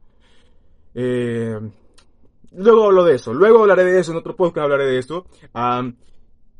Eh, 0.93 1.59
luego 2.51 2.85
hablo 2.85 3.03
de 3.03 3.15
eso, 3.15 3.33
luego 3.33 3.61
hablaré 3.61 3.83
de 3.83 3.99
eso, 3.99 4.11
en 4.11 4.17
otro 4.17 4.35
podcast 4.35 4.65
hablaré 4.65 4.85
de 4.85 4.99
esto. 4.99 5.25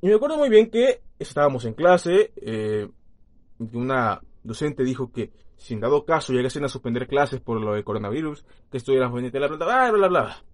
y 0.01 0.07
me 0.07 0.13
acuerdo 0.15 0.38
muy 0.38 0.50
bien 0.50 0.71
que 0.71 1.01
estábamos 1.19 1.65
en 1.65 1.75
clase, 1.75 2.33
eh, 2.38 2.89
una 3.59 4.21
docente 4.41 4.83
dijo 4.83 5.12
que 5.12 5.31
si 5.56 5.75
en 5.75 5.81
dado 5.81 6.03
caso 6.03 6.33
llegasen 6.33 6.65
a 6.65 6.68
suspender 6.68 7.07
clases 7.07 7.39
por 7.39 7.62
lo 7.62 7.74
de 7.74 7.83
coronavirus, 7.83 8.44
que 8.71 8.77
estuvieran 8.77 9.12
pendientes 9.12 9.33
de 9.33 9.39
la 9.39 9.47
planta, 9.47 9.65
bla, 9.65 9.91
bla, 9.91 10.07
bla, 10.07 10.21
bla. 10.21 10.52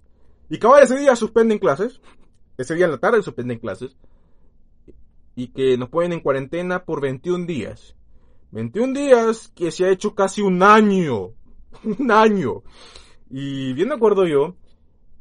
Y 0.49 0.57
cabal 0.57 0.83
ese 0.83 0.97
día 0.97 1.15
suspenden 1.15 1.59
clases. 1.59 2.01
Ese 2.57 2.75
día 2.75 2.85
en 2.85 2.91
la 2.91 2.97
tarde 2.97 3.21
suspenden 3.21 3.59
clases. 3.59 3.95
Y 5.35 5.49
que 5.49 5.77
nos 5.77 5.89
ponen 5.89 6.13
en 6.13 6.19
cuarentena 6.21 6.83
por 6.83 7.01
21 7.01 7.45
días. 7.45 7.95
21 8.51 8.93
días 8.93 9.51
que 9.55 9.71
se 9.71 9.85
ha 9.85 9.91
hecho 9.91 10.15
casi 10.15 10.41
un 10.41 10.63
año. 10.63 11.33
un 11.83 12.11
año. 12.11 12.63
Y 13.29 13.73
bien 13.73 13.89
me 13.89 13.95
acuerdo 13.95 14.25
yo 14.25 14.55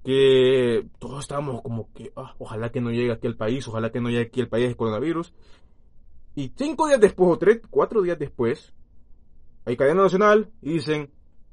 que 0.04 0.88
todos 0.98 1.20
estábamos 1.20 1.60
como 1.60 1.92
que, 1.92 2.12
ah, 2.16 2.34
ojalá 2.38 2.70
que 2.70 2.80
no 2.80 2.90
llegue 2.90 3.12
aquí 3.12 3.26
al 3.26 3.36
país, 3.36 3.68
ojalá 3.68 3.92
que 3.92 4.00
no 4.00 4.08
llegue 4.08 4.22
aquí 4.22 4.40
al 4.40 4.48
país 4.48 4.66
el 4.66 4.76
coronavirus. 4.76 5.34
Y 6.34 6.52
cinco 6.56 6.86
días 6.86 7.00
después, 7.00 7.30
o 7.30 7.38
tres, 7.38 7.60
cuatro 7.68 8.00
días 8.00 8.18
después, 8.18 8.72
hay 9.66 9.76
cadena 9.76 10.04
nacional 10.04 10.50
y 10.62 10.74
dicen, 10.74 11.10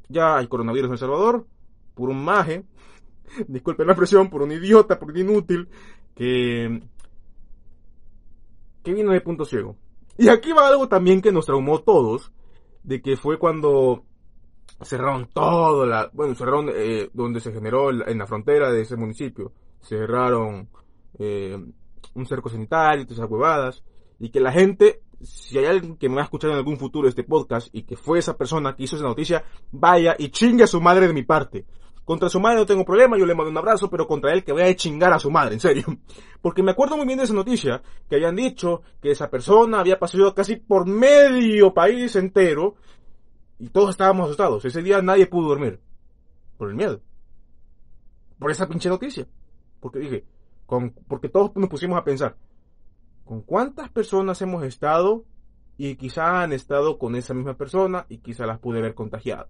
ya 0.08 0.38
hay 0.38 0.48
coronavirus 0.48 0.88
en 0.88 0.94
El 0.94 1.00
Salvador, 1.00 1.48
por 1.96 2.10
un 2.10 2.24
maje, 2.24 2.64
disculpen 3.48 3.88
la 3.88 3.94
expresión, 3.94 4.30
por 4.30 4.42
un 4.42 4.52
idiota, 4.52 5.00
por 5.00 5.12
un 5.12 5.18
inútil, 5.18 5.70
que, 6.16 6.82
que 8.84 8.94
vino 8.94 9.12
de 9.12 9.22
punto 9.22 9.46
ciego. 9.46 9.76
Y 10.18 10.30
aquí 10.30 10.54
va 10.54 10.68
algo 10.68 10.88
también 10.88 11.22
que 11.22 11.32
nos 11.32 11.46
traumó 11.46 11.82
todos, 11.82 12.32
de 12.84 13.02
que 13.02 13.18
fue 13.18 13.38
cuando 13.38 14.06
cerraron 14.82 15.30
todo 15.34 15.86
la, 15.86 16.10
bueno, 16.14 16.36
cerraron 16.36 16.70
eh, 16.74 17.10
donde 17.14 17.40
se 17.40 17.52
generó 17.52 17.90
en 17.90 18.18
la 18.18 18.28
frontera 18.28 18.72
de 18.72 18.82
ese 18.82 18.96
municipio, 18.96 19.54
cerraron 19.82 20.70
eh, 21.18 21.58
un 22.14 22.26
cerco 22.26 22.50
sanitario 22.50 23.02
y 23.02 23.06
todas 23.06 23.20
esas 23.20 23.32
huevadas, 23.32 23.84
y 24.20 24.30
que 24.30 24.40
la 24.40 24.52
gente, 24.52 25.02
si 25.22 25.58
hay 25.58 25.66
alguien 25.66 25.98
que 25.98 26.10
me 26.10 26.16
va 26.16 26.22
a 26.22 26.26
escuchar 26.26 26.52
en 26.52 26.58
algún 26.58 26.78
futuro 26.78 27.08
este 27.08 27.24
podcast 27.24 27.70
y 27.74 27.84
que 27.84 27.96
fue 27.96 28.20
esa 28.20 28.38
persona 28.38 28.76
que 28.76 28.84
hizo 28.84 28.96
esa 28.96 29.06
noticia, 29.06 29.44
vaya 29.72 30.16
y 30.18 30.30
chingue 30.30 30.64
a 30.64 30.68
su 30.68 30.82
madre 30.82 31.08
de 31.08 31.14
mi 31.14 31.24
parte. 31.24 31.66
Contra 32.06 32.30
su 32.30 32.40
madre 32.40 32.60
no 32.60 32.66
tengo 32.68 32.86
problema, 32.86 33.18
yo 33.18 33.26
le 33.26 33.34
mando 33.34 33.50
un 33.50 33.58
abrazo, 33.58 33.90
pero 33.90 34.08
contra 34.08 34.32
él 34.32 34.44
que 34.44 34.54
vaya 34.54 34.68
a 34.68 34.76
chingar 34.76 35.12
a 35.12 35.20
su 35.20 35.32
madre, 35.32 35.56
en 35.56 35.60
serio. 35.60 35.86
Porque 36.42 36.62
me 36.62 36.72
acuerdo 36.72 36.96
muy 36.96 37.08
bien 37.08 37.18
de 37.18 37.26
esa 37.26 37.34
noticia, 37.34 37.82
que 38.08 38.16
habían 38.16 38.36
dicho 38.36 38.84
que 39.02 39.10
esa 39.10 39.30
persona 39.32 39.80
había 39.80 39.98
pasado 39.98 40.34
casi 40.36 40.58
por 40.58 40.86
medio 40.86 41.74
país 41.74 42.16
entero, 42.16 42.76
y 43.58 43.70
todos 43.70 43.90
estábamos 43.90 44.26
asustados. 44.26 44.64
Ese 44.66 44.84
día 44.84 45.02
nadie 45.02 45.26
pudo 45.26 45.50
dormir. 45.50 45.80
Por 46.58 46.70
el 46.70 46.76
miedo. 46.76 47.02
Por 48.38 48.52
esa 48.52 48.68
pinche 48.68 48.90
noticia. 48.90 49.28
Porque 49.80 50.00
dije, 50.00 50.26
con, 50.66 50.92
porque 50.92 51.30
todos 51.30 51.56
nos 51.56 51.70
pusimos 51.70 51.98
a 51.98 52.04
pensar, 52.04 52.36
¿con 53.24 53.42
cuántas 53.42 53.90
personas 53.90 54.42
hemos 54.42 54.64
estado 54.64 55.26
y 55.78 55.96
quizá 55.96 56.42
han 56.42 56.54
estado 56.54 56.98
con 56.98 57.16
esa 57.16 57.34
misma 57.34 57.56
persona 57.56 58.06
y 58.10 58.20
quizá 58.20 58.46
las 58.46 58.60
pude 58.60 58.80
haber 58.80 58.94
contagiado? 58.94 59.48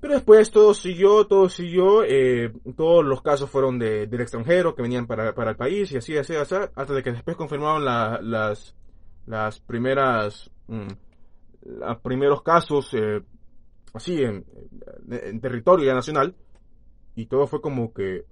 Pero 0.00 0.14
después 0.14 0.50
todo 0.50 0.74
siguió, 0.74 1.26
todo 1.26 1.48
siguió, 1.48 2.04
eh, 2.04 2.52
todos 2.76 3.04
los 3.04 3.20
casos 3.20 3.50
fueron 3.50 3.80
de, 3.80 4.06
del 4.06 4.20
extranjero 4.20 4.74
que 4.74 4.82
venían 4.82 5.08
para, 5.08 5.34
para 5.34 5.50
el 5.50 5.56
país 5.56 5.90
y 5.90 5.96
así, 5.96 6.16
así, 6.16 6.36
así, 6.36 6.54
hasta 6.54 6.94
de 6.94 7.02
que 7.02 7.12
después 7.12 7.36
confirmaron 7.36 7.84
la, 7.84 8.20
las, 8.22 8.76
las 9.26 9.58
primeras, 9.58 10.50
mm, 10.68 10.88
los 11.80 11.98
primeros 11.98 12.42
casos, 12.42 12.94
eh, 12.94 13.22
así, 13.92 14.22
en, 14.22 14.44
territorio 15.40 15.92
nacional, 15.92 16.34
y 17.16 17.26
todo 17.26 17.48
fue 17.48 17.60
como 17.60 17.92
que, 17.92 18.24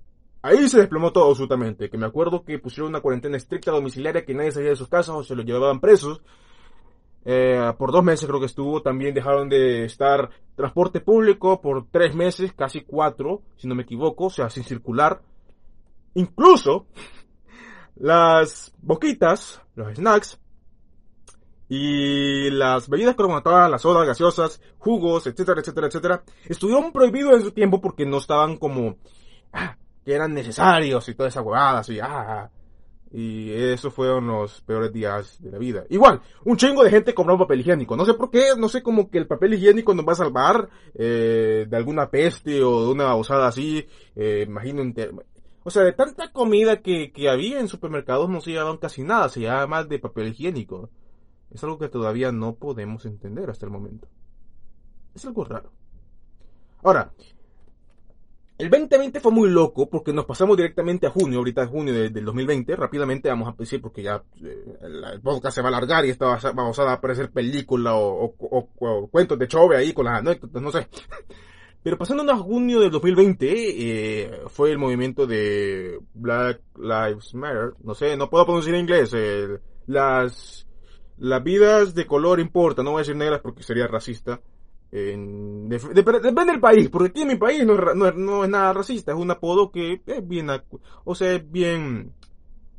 ahí 0.42 0.68
se 0.68 0.78
desplomó 0.78 1.12
todo 1.12 1.30
absolutamente, 1.30 1.90
que 1.90 1.98
me 1.98 2.06
acuerdo 2.06 2.44
que 2.44 2.60
pusieron 2.60 2.90
una 2.90 3.00
cuarentena 3.00 3.36
estricta 3.36 3.72
domiciliaria 3.72 4.24
que 4.24 4.34
nadie 4.34 4.52
salía 4.52 4.70
de 4.70 4.76
sus 4.76 4.88
casas 4.88 5.16
o 5.16 5.24
se 5.24 5.34
los 5.34 5.44
llevaban 5.44 5.80
presos, 5.80 6.22
eh, 7.28 7.72
por 7.76 7.90
dos 7.90 8.04
meses 8.04 8.28
creo 8.28 8.38
que 8.38 8.46
estuvo. 8.46 8.82
También 8.82 9.12
dejaron 9.12 9.48
de 9.48 9.84
estar 9.84 10.30
transporte 10.54 11.00
público 11.00 11.60
por 11.60 11.88
tres 11.90 12.14
meses, 12.14 12.52
casi 12.52 12.82
cuatro, 12.82 13.42
si 13.56 13.66
no 13.66 13.74
me 13.74 13.82
equivoco, 13.82 14.26
o 14.26 14.30
sea, 14.30 14.48
sin 14.48 14.62
circular. 14.62 15.20
Incluso 16.14 16.86
las 17.96 18.72
boquitas, 18.80 19.60
los 19.74 19.92
snacks 19.96 20.38
y 21.68 22.48
las 22.50 22.88
bebidas 22.88 23.16
carbonatadas, 23.16 23.72
las 23.72 23.82
sodas 23.82 24.06
gaseosas, 24.06 24.60
jugos, 24.78 25.26
etcétera, 25.26 25.60
etcétera, 25.60 25.88
etcétera, 25.88 26.22
estuvieron 26.44 26.92
prohibidos 26.92 27.34
en 27.34 27.42
su 27.42 27.50
tiempo 27.50 27.80
porque 27.80 28.06
no 28.06 28.18
estaban 28.18 28.56
como 28.56 28.98
ah, 29.52 29.76
que 30.04 30.14
eran 30.14 30.32
necesarios 30.32 31.08
y 31.08 31.14
toda 31.16 31.28
esa 31.28 31.42
huevada, 31.42 31.80
así, 31.80 31.98
ah, 32.00 32.48
y 33.18 33.50
eso 33.50 33.90
fueron 33.90 34.26
los 34.26 34.60
peores 34.60 34.92
días 34.92 35.42
de 35.42 35.50
la 35.50 35.56
vida. 35.56 35.84
Igual, 35.88 36.20
un 36.44 36.58
chingo 36.58 36.84
de 36.84 36.90
gente 36.90 37.14
compró 37.14 37.38
papel 37.38 37.60
higiénico. 37.60 37.96
No 37.96 38.04
sé 38.04 38.12
por 38.12 38.30
qué, 38.30 38.50
no 38.58 38.68
sé 38.68 38.82
como 38.82 39.08
que 39.08 39.16
el 39.16 39.26
papel 39.26 39.54
higiénico 39.54 39.94
nos 39.94 40.06
va 40.06 40.12
a 40.12 40.16
salvar 40.16 40.68
eh, 40.92 41.64
de 41.66 41.76
alguna 41.78 42.10
peste 42.10 42.62
o 42.62 42.84
de 42.84 42.92
una 42.92 43.14
osada 43.14 43.46
así. 43.46 43.86
Eh, 44.14 44.44
imagino, 44.46 44.82
o 45.64 45.70
sea, 45.70 45.82
de 45.82 45.94
tanta 45.94 46.30
comida 46.30 46.82
que, 46.82 47.10
que 47.10 47.30
había 47.30 47.58
en 47.58 47.68
supermercados 47.68 48.28
no 48.28 48.42
se 48.42 48.50
llevaban 48.50 48.76
casi 48.76 49.02
nada, 49.02 49.30
se 49.30 49.40
llevaba 49.40 49.66
más 49.66 49.88
de 49.88 49.98
papel 49.98 50.28
higiénico. 50.28 50.90
Es 51.50 51.64
algo 51.64 51.78
que 51.78 51.88
todavía 51.88 52.32
no 52.32 52.56
podemos 52.56 53.06
entender 53.06 53.48
hasta 53.48 53.64
el 53.64 53.72
momento. 53.72 54.08
Es 55.14 55.24
algo 55.24 55.42
raro. 55.42 55.72
Ahora, 56.82 57.14
el 58.66 58.70
2020 58.70 59.20
fue 59.20 59.32
muy 59.32 59.48
loco 59.48 59.88
porque 59.88 60.12
nos 60.12 60.24
pasamos 60.24 60.56
directamente 60.56 61.06
a 61.06 61.10
junio, 61.10 61.38
ahorita 61.38 61.62
es 61.62 61.68
junio 61.68 61.94
del 61.94 62.24
2020, 62.24 62.74
rápidamente 62.74 63.28
vamos 63.28 63.48
a 63.48 63.54
decir 63.56 63.80
porque 63.80 64.02
ya 64.02 64.22
eh, 64.42 64.78
el 64.82 65.20
podcast 65.20 65.54
se 65.54 65.62
va 65.62 65.68
a 65.68 65.76
alargar 65.76 66.04
y 66.04 66.10
esta 66.10 66.36
vamos 66.52 66.78
a 66.78 66.92
aparecer 66.92 67.30
película 67.30 67.92
o, 67.94 68.34
cuentos 69.10 69.38
de 69.38 69.46
chove 69.46 69.76
ahí 69.76 69.92
con 69.92 70.06
las 70.06 70.18
anécdotas, 70.18 70.60
no 70.60 70.72
sé. 70.72 70.88
Pero 71.82 71.96
pasando 71.96 72.30
a 72.32 72.36
junio 72.36 72.80
del 72.80 72.90
2020 72.90 73.46
eh, 73.48 74.40
fue 74.48 74.72
el 74.72 74.78
movimiento 74.78 75.24
de 75.28 76.00
Black 76.14 76.60
Lives 76.76 77.34
Matter, 77.34 77.74
no 77.84 77.94
sé, 77.94 78.16
no 78.16 78.28
puedo 78.28 78.46
pronunciar 78.46 78.74
en 78.74 78.80
inglés, 78.80 79.14
las, 79.86 80.66
las 81.18 81.44
vidas 81.44 81.94
de 81.94 82.06
color 82.06 82.40
importan, 82.40 82.84
no 82.84 82.90
voy 82.90 82.98
a 82.98 83.02
decir 83.02 83.14
negras 83.14 83.40
porque 83.40 83.62
sería 83.62 83.86
racista. 83.86 84.40
En, 84.92 85.68
depende 85.68 86.46
del 86.46 86.60
país, 86.60 86.88
porque 86.88 87.08
aquí 87.08 87.22
en 87.22 87.28
mi 87.28 87.36
país 87.36 87.66
no, 87.66 88.44
es 88.44 88.50
nada 88.50 88.72
racista, 88.72 89.12
es 89.12 89.18
un 89.18 89.30
apodo 89.30 89.70
que 89.70 90.00
es 90.06 90.28
bien, 90.28 90.48
o 91.04 91.14
sea, 91.14 91.34
es 91.34 91.50
bien, 91.50 92.12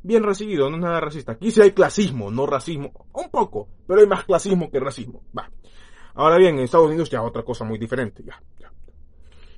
bien 0.02 0.22
recibido, 0.22 0.70
no 0.70 0.76
es 0.76 0.82
nada 0.82 1.00
racista. 1.00 1.32
Aquí 1.32 1.50
sí 1.50 1.60
hay 1.60 1.72
clasismo, 1.72 2.30
no 2.30 2.46
racismo, 2.46 2.92
un 3.12 3.30
poco, 3.30 3.68
pero 3.86 4.00
hay 4.00 4.06
más 4.06 4.24
clasismo 4.24 4.70
que 4.70 4.80
racismo. 4.80 5.22
Va. 5.36 5.50
Ahora 6.14 6.38
bien, 6.38 6.56
en 6.56 6.64
Estados 6.64 6.88
Unidos 6.88 7.10
ya 7.10 7.22
otra 7.22 7.42
cosa 7.42 7.64
muy 7.64 7.78
diferente, 7.78 8.24
ya. 8.24 8.40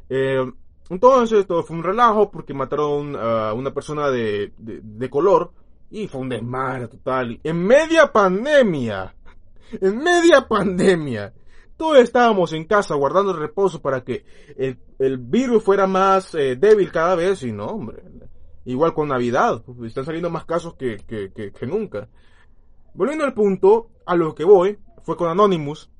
Eh, 0.08 0.44
entonces 0.90 1.46
todo 1.46 1.62
fue 1.62 1.76
un 1.76 1.84
relajo 1.84 2.32
porque 2.32 2.52
mataron 2.52 3.14
a 3.16 3.54
una 3.54 3.72
persona 3.72 4.10
de, 4.10 4.52
de, 4.58 4.80
de 4.82 5.08
color 5.08 5.52
y 5.88 6.08
fue 6.08 6.20
un 6.20 6.28
desmadre 6.28 6.88
total. 6.88 7.40
En 7.44 7.64
media 7.64 8.10
pandemia, 8.12 9.14
en 9.80 9.98
media 9.98 10.46
pandemia 10.48 11.32
todos 11.80 11.96
estábamos 12.00 12.52
en 12.52 12.66
casa 12.66 12.94
guardando 12.94 13.32
reposo 13.32 13.80
para 13.80 14.04
que 14.04 14.22
el, 14.98 15.16
virus 15.16 15.64
fuera 15.64 15.86
más 15.86 16.34
eh, 16.34 16.54
débil 16.54 16.92
cada 16.92 17.14
vez 17.14 17.42
y 17.42 17.52
no, 17.52 17.68
hombre. 17.68 18.02
Igual 18.66 18.92
con 18.92 19.08
Navidad, 19.08 19.62
pues, 19.64 19.88
están 19.88 20.04
saliendo 20.04 20.28
más 20.28 20.44
casos 20.44 20.74
que, 20.74 20.98
que, 21.06 21.66
nunca. 21.66 22.06
Volviendo 22.92 23.24
al 23.24 23.32
punto, 23.32 23.92
a 24.04 24.14
lo 24.14 24.34
que 24.34 24.44
voy, 24.44 24.76
fue 25.04 25.16
con 25.16 25.30
Anonymous, 25.30 25.90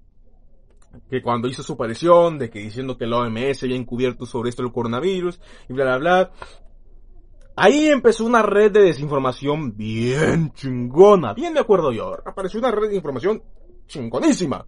que 1.09 1.23
cuando 1.23 1.49
hizo 1.49 1.63
su 1.63 1.73
aparición, 1.73 2.39
de 2.39 2.51
que 2.51 2.59
diciendo 2.59 2.99
que 2.99 3.07
la 3.07 3.17
OMS 3.21 3.63
había 3.63 3.77
encubierto 3.77 4.27
sobre 4.27 4.51
esto 4.51 4.63
el 4.63 4.73
coronavirus, 4.73 5.41
y 5.67 5.73
bla, 5.73 5.85
bla, 5.85 5.99
bla. 5.99 6.31
Ahí 7.57 7.89
empezó 7.89 8.27
una 8.27 8.43
red 8.43 8.71
de 8.71 8.83
desinformación 8.83 9.75
bien 9.79 10.53
chingona, 10.53 11.33
bien 11.33 11.55
de 11.55 11.61
acuerdo 11.61 11.91
yo. 11.91 12.19
Apareció 12.27 12.61
una 12.61 12.71
red 12.71 12.91
de 12.91 12.97
información 12.97 13.43
chingonísima 13.87 14.67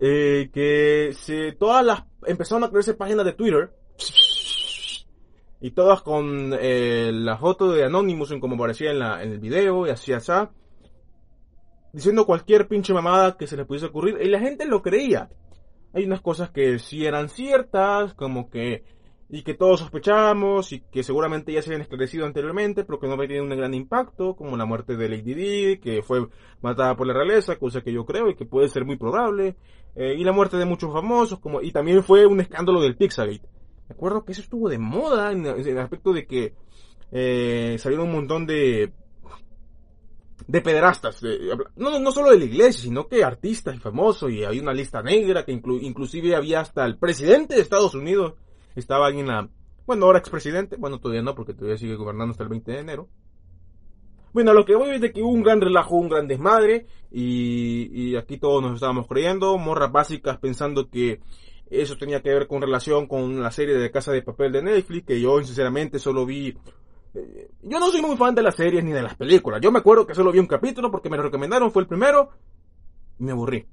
eh, 0.00 0.50
que 0.52 1.12
se, 1.12 1.52
todas 1.52 1.84
las 1.84 2.04
empezaron 2.26 2.64
a 2.64 2.68
crearse 2.68 2.94
páginas 2.94 3.24
de 3.24 3.32
Twitter. 3.32 3.72
Y 5.60 5.70
todas 5.70 6.02
con 6.02 6.54
eh, 6.60 7.10
la 7.12 7.38
foto 7.38 7.72
de 7.72 7.84
Anonymous 7.84 8.34
como 8.38 8.56
aparecía 8.56 8.90
en, 8.90 8.98
la, 8.98 9.22
en 9.22 9.32
el 9.32 9.38
video 9.38 9.86
y 9.86 9.90
así 9.90 10.12
así. 10.12 10.50
Diciendo 11.92 12.26
cualquier 12.26 12.68
pinche 12.68 12.92
mamada 12.92 13.36
que 13.36 13.46
se 13.46 13.56
le 13.56 13.64
pudiese 13.64 13.86
ocurrir. 13.86 14.18
Y 14.20 14.28
la 14.28 14.40
gente 14.40 14.66
lo 14.66 14.82
creía. 14.82 15.30
Hay 15.94 16.04
unas 16.04 16.20
cosas 16.20 16.50
que 16.50 16.78
sí 16.78 17.06
eran 17.06 17.28
ciertas 17.28 18.14
como 18.14 18.50
que 18.50 18.84
y 19.28 19.42
que 19.42 19.54
todos 19.54 19.80
sospechamos 19.80 20.72
y 20.72 20.80
que 20.80 21.02
seguramente 21.02 21.52
ya 21.52 21.62
se 21.62 21.70
habían 21.70 21.82
esclarecido 21.82 22.26
anteriormente, 22.26 22.84
pero 22.84 23.00
que 23.00 23.06
no 23.06 23.14
había 23.14 23.28
tenido 23.28 23.44
un 23.44 23.50
gran 23.50 23.74
impacto, 23.74 24.36
como 24.36 24.56
la 24.56 24.66
muerte 24.66 24.96
de 24.96 25.08
Lady 25.08 25.34
Di, 25.34 25.78
que 25.78 26.02
fue 26.02 26.28
matada 26.60 26.96
por 26.96 27.06
la 27.06 27.14
realeza, 27.14 27.56
cosa 27.56 27.80
que 27.80 27.92
yo 27.92 28.04
creo 28.04 28.28
y 28.28 28.34
que 28.34 28.44
puede 28.44 28.68
ser 28.68 28.84
muy 28.84 28.96
probable, 28.96 29.56
eh, 29.96 30.14
y 30.16 30.24
la 30.24 30.32
muerte 30.32 30.56
de 30.56 30.64
muchos 30.64 30.92
famosos, 30.92 31.38
como 31.38 31.62
y 31.62 31.72
también 31.72 32.02
fue 32.02 32.26
un 32.26 32.40
escándalo 32.40 32.80
del 32.80 32.96
Pixagate. 32.96 33.48
Me 33.88 33.94
acuerdo 33.94 34.24
que 34.24 34.32
eso 34.32 34.42
estuvo 34.42 34.68
de 34.68 34.78
moda 34.78 35.32
en, 35.32 35.46
el 35.46 35.78
aspecto 35.78 36.12
de 36.12 36.26
que 36.26 36.54
eh, 37.12 37.76
salieron 37.78 38.08
un 38.08 38.14
montón 38.14 38.46
de 38.46 38.92
de 40.46 40.60
pederastas, 40.60 41.22
no, 41.76 41.98
no 41.98 42.12
solo 42.12 42.30
de 42.30 42.38
la 42.38 42.44
iglesia, 42.44 42.82
sino 42.82 43.08
que 43.08 43.24
artistas 43.24 43.76
y 43.76 43.78
famosos, 43.78 44.30
y 44.30 44.44
hay 44.44 44.58
una 44.58 44.74
lista 44.74 45.02
negra 45.02 45.44
que 45.44 45.52
inclusive 45.52 46.34
había 46.34 46.60
hasta 46.60 46.84
el 46.84 46.98
presidente 46.98 47.54
de 47.54 47.62
Estados 47.62 47.94
Unidos 47.94 48.34
estaba 48.74 49.10
en 49.10 49.26
la, 49.26 49.48
bueno, 49.86 50.06
ahora 50.06 50.18
expresidente, 50.18 50.76
bueno, 50.76 50.98
todavía 50.98 51.22
no, 51.22 51.34
porque 51.34 51.54
todavía 51.54 51.78
sigue 51.78 51.96
gobernando 51.96 52.32
hasta 52.32 52.42
el 52.42 52.48
20 52.48 52.72
de 52.72 52.78
enero. 52.78 53.08
Bueno, 54.32 54.52
lo 54.52 54.64
que 54.64 54.74
voy 54.74 54.90
es 54.90 55.00
de 55.00 55.12
que 55.12 55.22
hubo 55.22 55.30
un 55.30 55.44
gran 55.44 55.60
relajo, 55.60 55.94
un 55.94 56.08
gran 56.08 56.26
desmadre, 56.26 56.86
y, 57.10 58.10
y 58.10 58.16
aquí 58.16 58.38
todos 58.38 58.62
nos 58.62 58.74
estábamos 58.74 59.06
creyendo, 59.06 59.56
morras 59.58 59.92
básicas 59.92 60.38
pensando 60.38 60.90
que 60.90 61.20
eso 61.70 61.96
tenía 61.96 62.20
que 62.20 62.30
ver 62.30 62.46
con 62.46 62.60
relación 62.60 63.06
con 63.06 63.40
la 63.40 63.50
serie 63.50 63.76
de 63.76 63.90
Casa 63.90 64.12
de 64.12 64.22
Papel 64.22 64.52
de 64.52 64.62
Netflix, 64.62 65.06
que 65.06 65.20
yo 65.20 65.42
sinceramente 65.42 65.98
solo 65.98 66.26
vi... 66.26 66.56
Eh, 67.14 67.50
yo 67.62 67.78
no 67.78 67.90
soy 67.90 68.02
muy 68.02 68.16
fan 68.16 68.34
de 68.34 68.42
las 68.42 68.56
series 68.56 68.82
ni 68.84 68.92
de 68.92 69.02
las 69.02 69.14
películas. 69.14 69.60
Yo 69.60 69.70
me 69.70 69.78
acuerdo 69.78 70.06
que 70.06 70.14
solo 70.14 70.32
vi 70.32 70.40
un 70.40 70.46
capítulo 70.46 70.90
porque 70.90 71.08
me 71.08 71.16
lo 71.16 71.22
recomendaron, 71.22 71.70
fue 71.70 71.82
el 71.82 71.88
primero, 71.88 72.30
y 73.18 73.24
me 73.24 73.32
aburrí. 73.32 73.66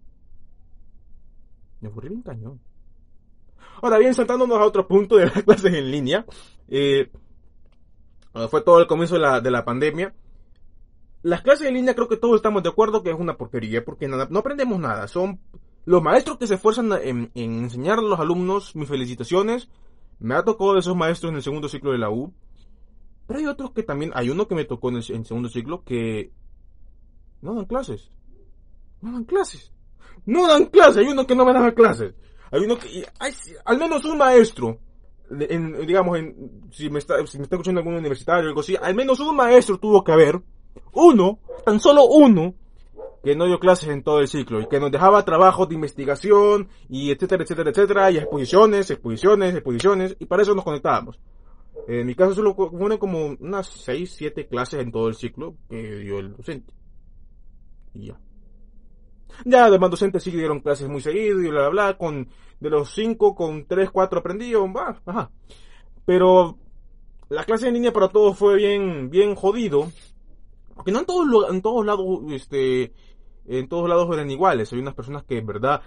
Me 1.80 1.90
aburrí 1.90 2.10
bien 2.10 2.22
cañón. 2.22 2.60
Ahora 3.82 3.98
bien, 3.98 4.14
saltándonos 4.14 4.58
a 4.58 4.66
otro 4.66 4.88
punto 4.88 5.16
de 5.16 5.26
las 5.26 5.44
clases 5.44 5.74
en 5.74 5.92
línea, 5.92 6.26
eh, 6.68 7.10
fue 8.50 8.62
todo 8.62 8.80
el 8.80 8.88
comienzo 8.88 9.16
de 9.16 9.22
la, 9.22 9.42
de 9.42 9.52
la 9.52 9.66
pandemia. 9.66 10.14
Las 11.24 11.42
clases 11.42 11.68
en 11.68 11.76
línea 11.76 11.94
creo 11.94 12.08
que 12.08 12.18
todos 12.18 12.36
estamos 12.36 12.64
de 12.64 12.70
acuerdo 12.70 13.04
que 13.04 13.12
es 13.12 13.20
una 13.20 13.38
porquería 13.38 13.84
porque 13.84 14.08
no 14.08 14.40
aprendemos 14.40 14.80
nada. 14.80 15.08
Son 15.08 15.40
los 15.86 16.02
maestros 16.02 16.38
que 16.38 16.48
se 16.48 16.56
esfuerzan 16.56 16.92
en, 16.94 17.32
enseñar 17.36 18.00
a 18.00 18.02
los 18.02 18.20
alumnos, 18.20 18.76
mis 18.76 18.88
felicitaciones. 18.88 19.70
Me 20.20 20.36
ha 20.36 20.44
tocado 20.44 20.74
de 20.74 20.80
esos 20.80 20.96
maestros 20.96 21.32
en 21.32 21.38
el 21.38 21.44
segundo 21.44 21.68
ciclo 21.68 21.92
de 21.92 21.98
la 21.98 22.10
U. 22.10 22.34
Pero 23.28 23.40
hay 23.40 23.46
otros 23.46 23.72
que 23.72 23.84
también, 23.84 24.12
hay 24.14 24.30
uno 24.30 24.48
que 24.48 24.56
me 24.56 24.66
tocó 24.66 24.90
en 24.90 24.98
el 24.98 25.04
segundo 25.04 25.50
ciclo 25.50 25.84
que 25.84 26.32
no 27.42 27.56
dan 27.56 27.66
clases. 27.66 28.12
No 29.02 29.12
dan 29.12 29.26
clases. 29.26 29.72
No 30.26 30.48
dan 30.48 30.66
clases. 30.66 30.98
Hay 30.98 31.12
uno 31.12 31.26
que 31.26 31.36
no 31.36 31.46
me 31.46 31.54
da 31.54 31.72
clases. 31.74 32.14
Hay 32.52 32.62
uno 32.62 32.78
que, 32.78 33.06
hay, 33.20 33.34
al 33.66 33.78
menos 33.78 34.04
un 34.06 34.18
maestro, 34.18 34.78
en, 35.30 35.86
digamos, 35.86 36.20
en, 36.20 36.70
si, 36.72 36.90
me 36.90 37.00
está, 37.00 37.26
si 37.26 37.38
me 37.38 37.44
está 37.44 37.56
escuchando 37.56 37.80
algún 37.80 37.96
universitario 37.96 38.46
o 38.46 38.48
algo 38.50 38.62
así, 38.62 38.76
al 38.76 38.94
menos 38.94 39.20
un 39.20 39.36
maestro 39.36 39.78
tuvo 39.78 40.04
que 40.04 40.12
haber, 40.12 40.42
uno, 40.94 41.40
tan 41.66 41.80
solo 41.80 42.06
uno, 42.06 42.54
que 43.24 43.36
no 43.36 43.46
dio 43.46 43.60
clases 43.60 43.90
en 43.90 44.04
todo 44.04 44.20
el 44.20 44.28
ciclo 44.28 44.62
y 44.62 44.68
que 44.68 44.80
nos 44.80 44.92
dejaba 44.92 45.24
trabajos 45.24 45.70
de 45.70 45.76
investigación 45.76 46.70
y 46.90 47.12
etcétera, 47.12 47.44
etcétera, 47.44 47.70
etcétera, 47.70 48.12
y 48.12 48.18
exposiciones, 48.18 48.90
exposiciones, 48.90 49.54
exposiciones, 49.56 50.16
y 50.20 50.26
para 50.26 50.42
eso 50.42 50.56
nos 50.56 50.66
conectábamos. 50.66 51.20
En 51.88 52.06
mi 52.06 52.16
caso 52.16 52.34
solo 52.36 52.54
fueron 52.54 52.98
como 52.98 53.36
unas 53.40 53.68
6, 53.68 54.14
7 54.18 54.48
clases 54.48 54.82
en 54.82 54.92
todo 54.92 55.08
el 55.08 55.16
ciclo 55.16 55.56
que 55.70 55.98
dio 55.98 56.20
el 56.20 56.36
docente. 56.36 56.74
Y 57.94 58.08
ya. 58.08 58.20
Ya 59.46 59.66
además 59.66 59.92
docentes 59.92 60.24
sí 60.24 60.32
dieron 60.32 60.60
clases 60.60 60.88
muy 60.88 61.02
seguido 61.02 61.42
y 61.42 61.50
bla, 61.50 61.70
bla, 61.70 61.70
bla, 61.70 61.98
con, 61.98 62.28
de 62.60 62.70
los 62.70 62.94
cinco, 62.94 63.36
con 63.36 63.66
tres, 63.66 63.90
cuatro 63.92 64.20
aprendidos, 64.20 64.70
va, 64.70 65.02
ajá. 65.06 65.32
Pero 66.06 66.58
la 67.30 67.44
clase 67.46 67.68
en 67.68 67.76
línea 67.76 67.94
para 67.94 68.10
todos 68.10 68.38
fue 68.38 68.56
bien, 68.56 69.10
bien 69.10 69.36
jodido. 69.36 69.92
Porque 70.76 70.92
no 70.92 71.00
en 71.00 71.06
todos, 71.06 71.50
en 71.50 71.62
todos 71.62 71.86
lados, 71.86 72.08
este, 72.32 72.92
en 73.48 73.68
todos 73.68 73.88
lados 73.88 74.10
eran 74.14 74.30
iguales. 74.32 74.72
Hay 74.74 74.80
unas 74.80 74.96
personas 74.96 75.24
que 75.24 75.38
en 75.38 75.46
verdad 75.46 75.82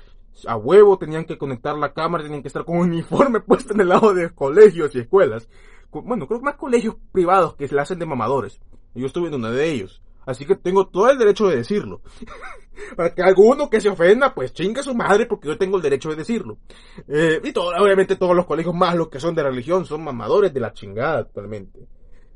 a 0.46 0.56
huevo 0.56 0.99
tenían 0.99 1.25
que 1.25 1.38
conectar 1.38 1.76
la 1.76 1.92
cámara, 1.92 2.25
tenían 2.25 2.42
que 2.42 2.49
estar 2.49 2.64
con 2.64 2.78
un 2.78 2.90
uniforme 2.90 3.40
puesto 3.46 3.75
en 3.75 3.80
el 3.80 3.88
lado 3.88 4.14
de 4.14 4.30
colegios 4.30 4.94
y 4.94 5.00
escuelas. 5.00 5.49
Bueno, 5.92 6.26
creo 6.26 6.40
que 6.40 6.46
más 6.46 6.56
colegios 6.56 6.96
privados 7.12 7.54
que 7.54 7.68
se 7.68 7.75
la 7.75 7.82
hacen 7.82 7.99
de 7.99 8.06
mamadores. 8.06 8.61
Yo 8.94 9.06
estuve 9.06 9.28
en 9.28 9.34
uno 9.34 9.50
de 9.50 9.70
ellos. 9.70 10.02
Así 10.26 10.47
que 10.47 10.57
tengo 10.57 10.87
todo 10.87 11.11
el 11.11 11.19
derecho 11.19 11.49
de 11.49 11.57
decirlo. 11.57 12.00
Para 12.97 13.14
que 13.14 13.23
alguno 13.23 13.71
que 13.71 13.81
se 13.81 13.88
ofenda, 13.88 14.35
pues 14.35 14.52
chinga 14.52 14.83
su 14.83 14.95
madre 14.95 15.26
porque 15.26 15.49
yo 15.49 15.59
tengo 15.59 15.76
el 15.76 15.83
derecho 15.83 16.11
de 16.11 16.16
decirlo. 16.16 16.59
Eh, 17.07 17.40
y 17.43 17.52
todo, 17.52 17.71
obviamente 17.81 18.16
todos 18.16 18.35
los 18.35 18.47
colegios 18.47 18.75
más 18.75 18.95
los 18.97 19.09
que 19.09 19.21
son 19.21 19.35
de 19.35 19.43
religión 19.43 19.85
son 19.85 20.02
mamadores 20.02 20.52
de 20.52 20.61
la 20.61 20.73
chingada 20.73 21.21
actualmente. 21.21 21.87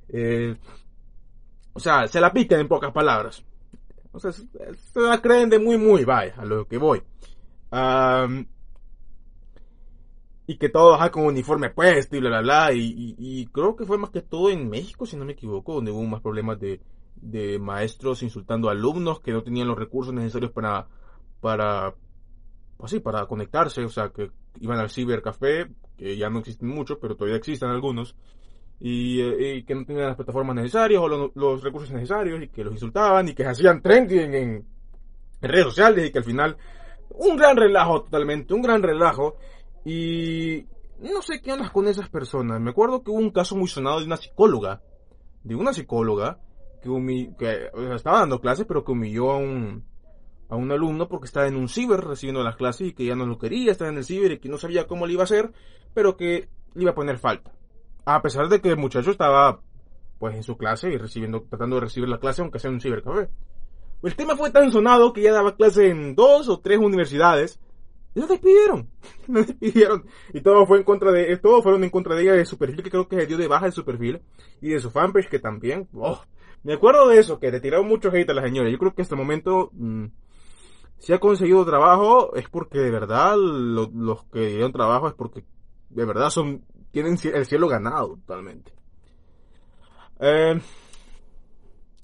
Eh, 0.08 0.56
o 1.72 1.80
sea, 1.80 2.06
se 2.06 2.20
la 2.20 2.32
pican 2.32 2.60
en 2.60 2.68
pocas 2.68 2.92
palabras. 2.92 3.44
O 4.12 4.20
sea, 4.20 4.32
se, 4.32 4.46
la 4.94 5.20
creen 5.20 5.50
de 5.50 5.58
muy 5.58 5.76
muy, 5.76 6.04
vaya, 6.04 6.34
a 6.36 6.44
lo 6.44 6.66
que 6.66 6.78
voy. 6.78 7.02
y 10.46 10.56
que 10.56 10.68
todos 10.68 11.10
con 11.10 11.24
uniforme 11.24 11.70
puesto 11.70 12.16
y 12.16 12.20
bla 12.20 12.30
bla 12.30 12.40
bla. 12.40 12.72
y 12.72 13.46
creo 13.52 13.76
que 13.76 13.84
fue 13.84 13.98
más 13.98 14.10
que 14.10 14.22
todo 14.22 14.50
en 14.50 14.68
México, 14.68 15.04
si 15.04 15.16
no 15.16 15.24
me 15.24 15.32
equivoco, 15.32 15.74
donde 15.74 15.90
hubo 15.90 16.04
más 16.04 16.22
problemas 16.22 16.58
de, 16.60 16.80
de 17.20 17.58
maestros 17.58 18.22
insultando 18.22 18.68
a 18.68 18.72
alumnos 18.72 19.20
que 19.20 19.32
no 19.32 19.42
tenían 19.42 19.68
los 19.68 19.78
recursos 19.78 20.14
necesarios 20.14 20.52
para, 20.52 20.86
para, 21.40 21.94
pues 22.76 22.92
sí, 22.92 23.00
para 23.00 23.26
conectarse, 23.26 23.84
o 23.84 23.88
sea, 23.88 24.10
que 24.10 24.30
iban 24.60 24.78
al 24.78 24.90
cibercafé, 24.90 25.68
que 25.96 26.16
ya 26.16 26.30
no 26.30 26.40
existen 26.40 26.68
muchos, 26.68 26.98
pero 27.00 27.16
todavía 27.16 27.36
existen 27.36 27.70
algunos, 27.70 28.16
y, 28.80 29.20
eh, 29.20 29.64
que 29.66 29.74
no 29.74 29.84
tenían 29.84 30.06
las 30.06 30.16
plataformas 30.16 30.56
necesarias 30.56 31.02
o 31.02 31.08
los 31.08 31.62
recursos 31.62 31.90
necesarios, 31.90 32.42
y 32.42 32.48
que 32.48 32.64
los 32.64 32.72
insultaban, 32.72 33.28
y 33.28 33.34
que 33.34 33.44
hacían 33.44 33.82
trending 33.82 34.34
en, 34.34 34.66
redes 35.40 35.66
sociales, 35.66 36.08
y 36.08 36.12
que 36.12 36.18
al 36.18 36.24
final, 36.24 36.56
un 37.10 37.36
gran 37.36 37.56
relajo 37.56 38.02
totalmente, 38.02 38.54
un 38.54 38.62
gran 38.62 38.82
relajo, 38.82 39.36
y 39.84 40.66
no 41.00 41.22
sé 41.22 41.40
qué 41.40 41.52
onda 41.52 41.70
con 41.70 41.86
esas 41.88 42.08
personas. 42.08 42.60
Me 42.60 42.70
acuerdo 42.70 43.02
que 43.02 43.10
hubo 43.10 43.18
un 43.18 43.30
caso 43.30 43.56
muy 43.56 43.68
sonado 43.68 44.00
de 44.00 44.06
una 44.06 44.16
psicóloga, 44.16 44.82
de 45.44 45.54
una 45.54 45.72
psicóloga, 45.72 46.40
que, 46.80 47.34
que 47.38 47.70
estaba 47.94 48.20
dando 48.20 48.40
clases, 48.40 48.66
pero 48.66 48.84
que 48.84 48.92
humilló 48.92 49.30
a 49.30 49.36
un, 49.38 49.84
a 50.48 50.56
un 50.56 50.70
alumno 50.72 51.08
porque 51.08 51.26
estaba 51.26 51.46
en 51.46 51.56
un 51.56 51.68
ciber 51.68 52.00
recibiendo 52.00 52.42
las 52.42 52.56
clases 52.56 52.88
y 52.88 52.92
que 52.92 53.04
ya 53.04 53.14
no 53.14 53.26
lo 53.26 53.38
quería 53.38 53.72
estar 53.72 53.88
en 53.88 53.98
el 53.98 54.04
ciber 54.04 54.32
y 54.32 54.38
que 54.38 54.48
no 54.48 54.58
sabía 54.58 54.86
cómo 54.86 55.06
le 55.06 55.12
iba 55.12 55.22
a 55.22 55.24
hacer, 55.24 55.52
pero 55.94 56.16
que 56.16 56.48
le 56.74 56.82
iba 56.82 56.92
a 56.92 56.94
poner 56.94 57.18
falta. 57.18 57.52
A 58.04 58.22
pesar 58.22 58.48
de 58.48 58.60
que 58.60 58.70
el 58.70 58.76
muchacho 58.76 59.10
estaba 59.10 59.60
pues 60.18 60.34
en 60.34 60.42
su 60.42 60.56
clase 60.56 60.90
y 60.90 60.96
recibiendo, 60.96 61.42
tratando 61.42 61.76
de 61.76 61.82
recibir 61.82 62.08
la 62.08 62.18
clase 62.18 62.42
aunque 62.42 62.58
sea 62.58 62.68
en 62.68 62.74
un 62.74 62.80
cibercafé. 62.80 63.28
El 64.02 64.14
tema 64.14 64.36
fue 64.36 64.50
tan 64.50 64.70
sonado 64.70 65.12
que 65.12 65.22
ya 65.22 65.32
daba 65.32 65.56
clase 65.56 65.90
en 65.90 66.14
dos 66.14 66.48
o 66.48 66.60
tres 66.60 66.78
universidades. 66.78 67.60
Y 68.14 68.20
lo 68.20 68.26
despidieron. 68.26 68.88
Lo 69.28 69.42
despidieron. 69.42 70.06
Y 70.32 70.40
todo 70.40 70.66
fue 70.66 70.78
en 70.78 70.84
contra 70.84 71.12
de, 71.12 71.36
todos 71.36 71.62
fueron 71.62 71.84
en 71.84 71.90
contra 71.90 72.14
de 72.14 72.22
ella, 72.22 72.32
de 72.32 72.46
su 72.46 72.56
perfil, 72.58 72.82
que 72.82 72.90
creo 72.90 73.06
que 73.06 73.16
se 73.16 73.26
dio 73.26 73.36
de 73.36 73.46
baja 73.46 73.66
de 73.66 73.72
su 73.72 73.84
perfil. 73.84 74.22
Y 74.60 74.70
de 74.70 74.80
su 74.80 74.90
fanpage, 74.90 75.28
que 75.28 75.38
también, 75.38 75.88
oh, 75.94 76.22
me 76.68 76.74
acuerdo 76.74 77.08
de 77.08 77.18
eso, 77.18 77.38
que 77.38 77.50
le 77.50 77.60
tiraron 77.60 77.88
mucho 77.88 78.10
hate 78.10 78.28
a 78.28 78.34
la 78.34 78.42
señora. 78.42 78.68
Yo 78.68 78.76
creo 78.76 78.94
que 78.94 79.00
hasta 79.00 79.14
el 79.14 79.20
momento, 79.22 79.70
mm, 79.72 80.04
si 80.98 81.14
ha 81.14 81.18
conseguido 81.18 81.64
trabajo, 81.64 82.36
es 82.36 82.46
porque 82.50 82.78
de 82.78 82.90
verdad 82.90 83.36
los 83.38 84.24
que 84.26 84.48
dieron 84.48 84.70
trabajo 84.70 85.08
es 85.08 85.14
porque 85.14 85.46
de 85.88 86.04
verdad 86.04 86.28
son 86.28 86.66
tienen 86.90 87.16
el 87.24 87.46
cielo 87.46 87.68
ganado 87.68 88.16
totalmente. 88.16 88.70
Eh, 90.20 90.60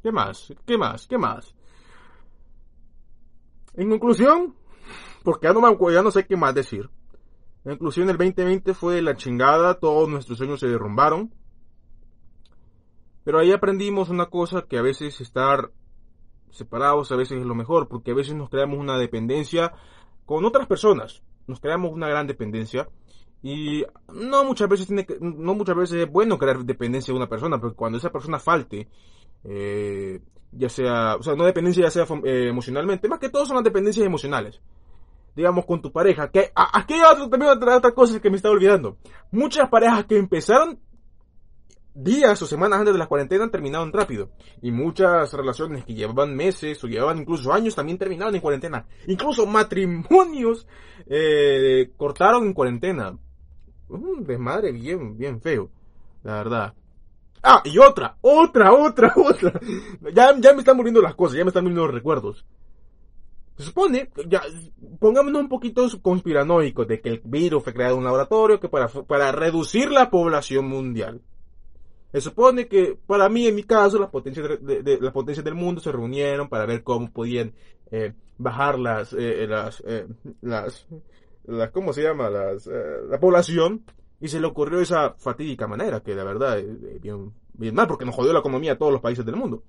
¿Qué 0.02 0.10
más? 0.10 0.54
¿Qué 0.64 0.78
más? 0.78 1.06
¿Qué 1.08 1.18
más? 1.18 1.54
En 3.74 3.90
conclusión, 3.90 4.54
porque 5.24 5.48
ya 5.48 5.52
no, 5.52 5.60
me, 5.60 5.92
ya 5.92 6.02
no 6.02 6.10
sé 6.10 6.24
qué 6.26 6.38
más 6.38 6.54
decir. 6.54 6.88
En 7.66 7.72
conclusión, 7.72 8.08
el 8.08 8.16
2020 8.16 8.72
fue 8.72 9.02
la 9.02 9.14
chingada, 9.14 9.74
todos 9.74 10.08
nuestros 10.08 10.38
sueños 10.38 10.58
se 10.58 10.68
derrumbaron. 10.68 11.34
Pero 13.24 13.38
ahí 13.38 13.52
aprendimos 13.52 14.10
una 14.10 14.26
cosa 14.26 14.62
que 14.62 14.78
a 14.78 14.82
veces 14.82 15.20
estar 15.20 15.70
separados 16.50 17.10
a 17.10 17.16
veces 17.16 17.40
es 17.40 17.46
lo 17.46 17.54
mejor, 17.54 17.88
porque 17.88 18.12
a 18.12 18.14
veces 18.14 18.34
nos 18.34 18.48
creamos 18.48 18.78
una 18.78 18.96
dependencia 18.96 19.72
con 20.24 20.44
otras 20.44 20.66
personas, 20.66 21.22
nos 21.46 21.60
creamos 21.60 21.92
una 21.92 22.08
gran 22.08 22.26
dependencia 22.26 22.88
y 23.42 23.84
no 24.08 24.44
muchas 24.44 24.68
veces 24.68 24.86
tiene 24.86 25.04
que, 25.04 25.18
no 25.20 25.54
muchas 25.54 25.76
veces 25.76 26.04
es 26.04 26.10
bueno 26.10 26.38
crear 26.38 26.64
dependencia 26.64 27.12
de 27.12 27.18
una 27.18 27.28
persona, 27.28 27.60
porque 27.60 27.76
cuando 27.76 27.98
esa 27.98 28.10
persona 28.10 28.38
falte, 28.38 28.88
eh, 29.42 30.20
ya 30.52 30.68
sea, 30.68 31.16
o 31.16 31.22
sea, 31.22 31.34
no 31.34 31.44
dependencia 31.44 31.84
ya 31.84 31.90
sea 31.90 32.06
eh, 32.24 32.48
emocionalmente, 32.48 33.08
más 33.08 33.18
que 33.18 33.28
todo 33.28 33.44
son 33.44 33.56
las 33.56 33.64
dependencias 33.64 34.06
emocionales. 34.06 34.60
Digamos 35.36 35.66
con 35.66 35.82
tu 35.82 35.90
pareja, 35.90 36.30
que 36.30 36.52
aquí 36.54 36.94
hay 36.94 37.00
otra, 37.00 37.28
también 37.28 37.50
otra, 37.50 37.76
otra 37.78 37.90
cosa 37.90 38.20
que 38.20 38.30
me 38.30 38.36
está 38.36 38.50
olvidando. 38.50 38.98
Muchas 39.32 39.68
parejas 39.68 40.04
que 40.04 40.16
empezaron 40.16 40.78
días 41.94 42.42
o 42.42 42.46
semanas 42.46 42.80
antes 42.80 42.92
de 42.92 42.98
la 42.98 43.06
cuarentena 43.06 43.50
terminaron 43.50 43.92
rápido. 43.92 44.30
Y 44.60 44.72
muchas 44.72 45.32
relaciones 45.32 45.84
que 45.84 45.94
llevaban 45.94 46.34
meses 46.34 46.82
o 46.82 46.88
llevaban 46.88 47.18
incluso 47.18 47.52
años 47.52 47.74
también 47.74 47.98
terminaron 47.98 48.34
en 48.34 48.40
cuarentena. 48.40 48.86
Incluso 49.06 49.46
matrimonios 49.46 50.66
eh, 51.06 51.92
cortaron 51.96 52.44
en 52.44 52.52
cuarentena. 52.52 53.16
Un 53.88 54.24
desmadre 54.24 54.72
bien, 54.72 55.16
bien 55.16 55.40
feo. 55.40 55.70
La 56.22 56.34
verdad. 56.34 56.74
Ah, 57.42 57.62
y 57.64 57.78
otra, 57.78 58.16
otra, 58.22 58.72
otra, 58.72 59.12
otra. 59.16 59.60
Ya, 60.12 60.34
ya 60.38 60.52
me 60.52 60.60
están 60.60 60.76
muriendo 60.76 61.00
las 61.00 61.14
cosas, 61.14 61.36
ya 61.36 61.44
me 61.44 61.48
están 61.48 61.64
muriendo 61.64 61.86
los 61.86 61.94
recuerdos. 61.94 62.44
Se 63.56 63.64
supone, 63.64 64.10
ya, 64.26 64.42
pongámonos 64.98 65.42
un 65.42 65.48
poquito 65.48 65.86
conspiranoicos 66.02 66.88
de 66.88 67.00
que 67.00 67.10
el 67.10 67.22
virus 67.24 67.62
fue 67.62 67.72
creado 67.72 67.92
en 67.92 67.98
un 67.98 68.04
laboratorio 68.04 68.58
que 68.58 68.68
para, 68.68 68.88
para 68.88 69.30
reducir 69.30 69.92
la 69.92 70.10
población 70.10 70.66
mundial. 70.66 71.20
Se 72.14 72.20
supone 72.20 72.68
que, 72.68 72.96
para 73.08 73.28
mí, 73.28 73.48
en 73.48 73.56
mi 73.56 73.64
caso, 73.64 73.98
las 73.98 74.08
potencias, 74.08 74.46
de, 74.60 74.98
las 75.00 75.12
potencias 75.12 75.44
del 75.44 75.56
mundo 75.56 75.80
se 75.80 75.90
reunieron 75.90 76.48
para 76.48 76.64
ver 76.64 76.84
cómo 76.84 77.10
podían 77.10 77.52
eh, 77.90 78.12
bajar 78.38 78.78
las, 78.78 79.12
eh, 79.14 79.44
las, 79.48 79.82
eh, 79.84 80.06
las, 80.40 80.86
las, 81.42 81.70
¿cómo 81.72 81.92
se 81.92 82.04
llama? 82.04 82.30
Las, 82.30 82.68
la 82.68 83.18
población. 83.18 83.82
Y 84.20 84.28
se 84.28 84.38
le 84.38 84.46
ocurrió 84.46 84.78
esa 84.80 85.14
fatídica 85.14 85.66
manera, 85.66 86.04
que 86.04 86.14
la 86.14 86.22
verdad 86.22 86.62
bien, 87.02 87.32
bien 87.52 87.74
mal, 87.74 87.88
porque 87.88 88.04
nos 88.04 88.14
jodió 88.14 88.32
la 88.32 88.38
economía 88.38 88.74
a 88.74 88.78
todos 88.78 88.92
los 88.92 89.02
países 89.02 89.26
del 89.26 89.34
mundo. 89.34 89.64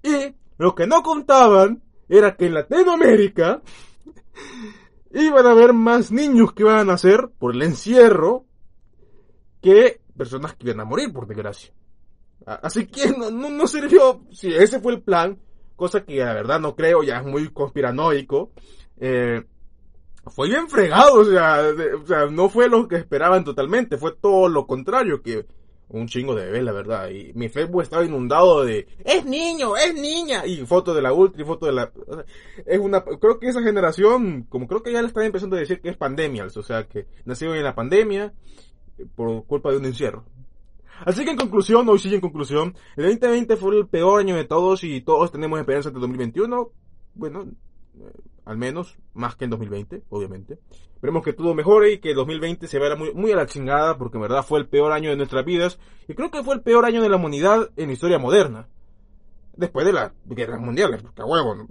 Y 0.00 0.32
lo 0.58 0.76
que 0.76 0.86
no 0.86 1.02
contaban 1.02 1.82
era 2.08 2.36
que 2.36 2.46
en 2.46 2.54
Latinoamérica 2.54 3.62
iban 5.12 5.44
a 5.44 5.50
haber 5.50 5.72
más 5.72 6.12
niños 6.12 6.52
que 6.52 6.62
iban 6.62 6.78
a 6.78 6.84
nacer 6.84 7.30
por 7.36 7.52
el 7.52 7.62
encierro 7.62 8.44
que 9.60 10.03
personas 10.16 10.54
que 10.54 10.66
iban 10.66 10.80
a 10.80 10.84
morir, 10.84 11.12
por 11.12 11.26
desgracia. 11.26 11.72
Así 12.46 12.86
que 12.86 13.10
no, 13.18 13.30
no, 13.30 13.66
sirvió, 13.66 14.22
si 14.32 14.52
ese 14.54 14.80
fue 14.80 14.94
el 14.94 15.02
plan, 15.02 15.38
cosa 15.76 16.04
que 16.04 16.16
la 16.16 16.34
verdad 16.34 16.60
no 16.60 16.74
creo, 16.74 17.02
ya 17.02 17.18
es 17.18 17.24
muy 17.24 17.48
conspiranoico, 17.50 18.52
eh, 18.98 19.42
fue 20.26 20.48
bien 20.48 20.68
fregado, 20.68 21.20
o 21.20 21.24
sea, 21.24 21.60
o 22.02 22.06
sea, 22.06 22.26
no 22.26 22.48
fue 22.48 22.68
lo 22.68 22.88
que 22.88 22.96
esperaban 22.96 23.44
totalmente, 23.44 23.98
fue 23.98 24.12
todo 24.12 24.48
lo 24.48 24.66
contrario, 24.66 25.22
que 25.22 25.46
un 25.88 26.06
chingo 26.08 26.34
de 26.34 26.46
bebés, 26.46 26.64
la 26.64 26.72
verdad, 26.72 27.10
y 27.10 27.32
mi 27.34 27.48
Facebook 27.48 27.82
estaba 27.82 28.04
inundado 28.04 28.64
de, 28.64 28.86
es 29.04 29.24
niño, 29.26 29.76
es 29.76 29.94
niña, 29.94 30.46
y 30.46 30.64
fotos 30.64 30.96
de 30.96 31.02
la 31.02 31.12
ultra 31.12 31.42
y 31.42 31.44
fotos 31.44 31.68
de 31.68 31.74
la, 31.74 31.92
es 32.64 32.78
una, 32.78 33.04
creo 33.04 33.38
que 33.38 33.48
esa 33.48 33.62
generación, 33.62 34.44
como 34.48 34.66
creo 34.66 34.82
que 34.82 34.92
ya 34.92 35.02
le 35.02 35.08
están 35.08 35.24
empezando 35.24 35.56
a 35.56 35.60
decir 35.60 35.80
que 35.80 35.90
es 35.90 35.96
pandemia, 35.96 36.46
o 36.46 36.62
sea, 36.62 36.84
que 36.84 37.06
nacieron 37.26 37.56
en 37.56 37.64
la 37.64 37.74
pandemia, 37.74 38.32
por 39.14 39.44
culpa 39.46 39.70
de 39.70 39.78
un 39.78 39.86
encierro. 39.86 40.24
Así 41.04 41.24
que 41.24 41.30
en 41.30 41.36
conclusión, 41.36 41.88
hoy 41.88 41.98
sí 41.98 42.14
en 42.14 42.20
conclusión, 42.20 42.74
el 42.96 43.04
2020 43.04 43.56
fue 43.56 43.76
el 43.76 43.86
peor 43.88 44.20
año 44.20 44.36
de 44.36 44.44
todos 44.44 44.84
y 44.84 45.00
todos 45.00 45.32
tenemos 45.32 45.58
esperanza 45.58 45.90
de 45.90 45.98
2021. 45.98 46.70
Bueno, 47.14 47.46
eh, 47.98 48.12
al 48.44 48.56
menos 48.56 48.96
más 49.12 49.36
que 49.36 49.44
en 49.44 49.50
2020, 49.50 50.02
obviamente. 50.10 50.58
Esperemos 50.94 51.24
que 51.24 51.32
todo 51.32 51.54
mejore 51.54 51.92
y 51.92 51.98
que 51.98 52.14
2020 52.14 52.66
se 52.66 52.78
vea 52.78 52.96
muy, 52.96 53.12
muy 53.12 53.32
a 53.32 53.36
la 53.36 53.46
chingada 53.46 53.98
porque 53.98 54.16
en 54.16 54.22
verdad 54.22 54.44
fue 54.44 54.60
el 54.60 54.66
peor 54.66 54.92
año 54.92 55.10
de 55.10 55.16
nuestras 55.16 55.44
vidas 55.44 55.78
y 56.08 56.14
creo 56.14 56.30
que 56.30 56.42
fue 56.42 56.54
el 56.54 56.62
peor 56.62 56.84
año 56.84 57.02
de 57.02 57.08
la 57.08 57.16
humanidad 57.16 57.70
en 57.76 57.88
la 57.88 57.92
historia 57.92 58.18
moderna 58.18 58.68
después 59.56 59.86
de 59.86 59.92
la 59.92 60.12
guerra 60.26 60.58
mundial, 60.58 60.98
porque 61.02 61.22
huevo, 61.22 61.66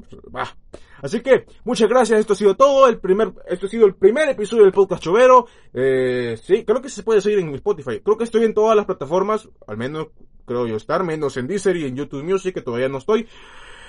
Así 1.01 1.21
que, 1.21 1.45
muchas 1.65 1.89
gracias, 1.89 2.19
esto 2.19 2.33
ha 2.33 2.35
sido 2.35 2.55
todo, 2.55 2.87
el 2.87 2.99
primer, 2.99 3.33
esto 3.47 3.65
ha 3.65 3.69
sido 3.69 3.85
el 3.85 3.95
primer 3.95 4.29
episodio 4.29 4.63
del 4.63 4.71
podcast 4.71 5.03
Chovero, 5.03 5.47
eh, 5.73 6.39
sí, 6.41 6.63
creo 6.63 6.81
que 6.81 6.89
se 6.89 7.03
puede 7.03 7.19
seguir 7.19 7.39
en 7.39 7.53
Spotify, 7.55 7.99
creo 7.99 8.17
que 8.17 8.23
estoy 8.23 8.45
en 8.45 8.53
todas 8.53 8.75
las 8.75 8.85
plataformas, 8.85 9.49
al 9.67 9.77
menos 9.77 10.07
creo 10.45 10.65
yo 10.65 10.77
estar, 10.77 11.03
menos 11.03 11.35
en 11.37 11.47
Deezer 11.47 11.75
y 11.75 11.85
en 11.85 11.95
YouTube 11.95 12.23
Music, 12.23 12.53
que 12.53 12.61
todavía 12.61 12.89
no 12.89 12.99
estoy, 12.99 13.27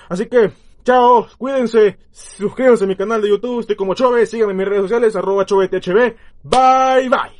así 0.09 0.25
que, 0.25 0.51
Chao, 0.85 1.27
cuídense, 1.39 1.97
suscríbanse 2.11 2.83
a 2.83 2.87
mi 2.87 2.95
canal 2.95 3.19
de 3.19 3.29
YouTube, 3.29 3.61
estoy 3.61 3.75
como 3.75 3.95
Chove, 3.95 4.23
síganme 4.27 4.51
en 4.51 4.57
mis 4.57 4.67
redes 4.67 4.83
sociales, 4.83 5.15
arroba 5.15 5.43
ChoveTHB. 5.43 6.15
Bye 6.43 7.09
bye. 7.09 7.34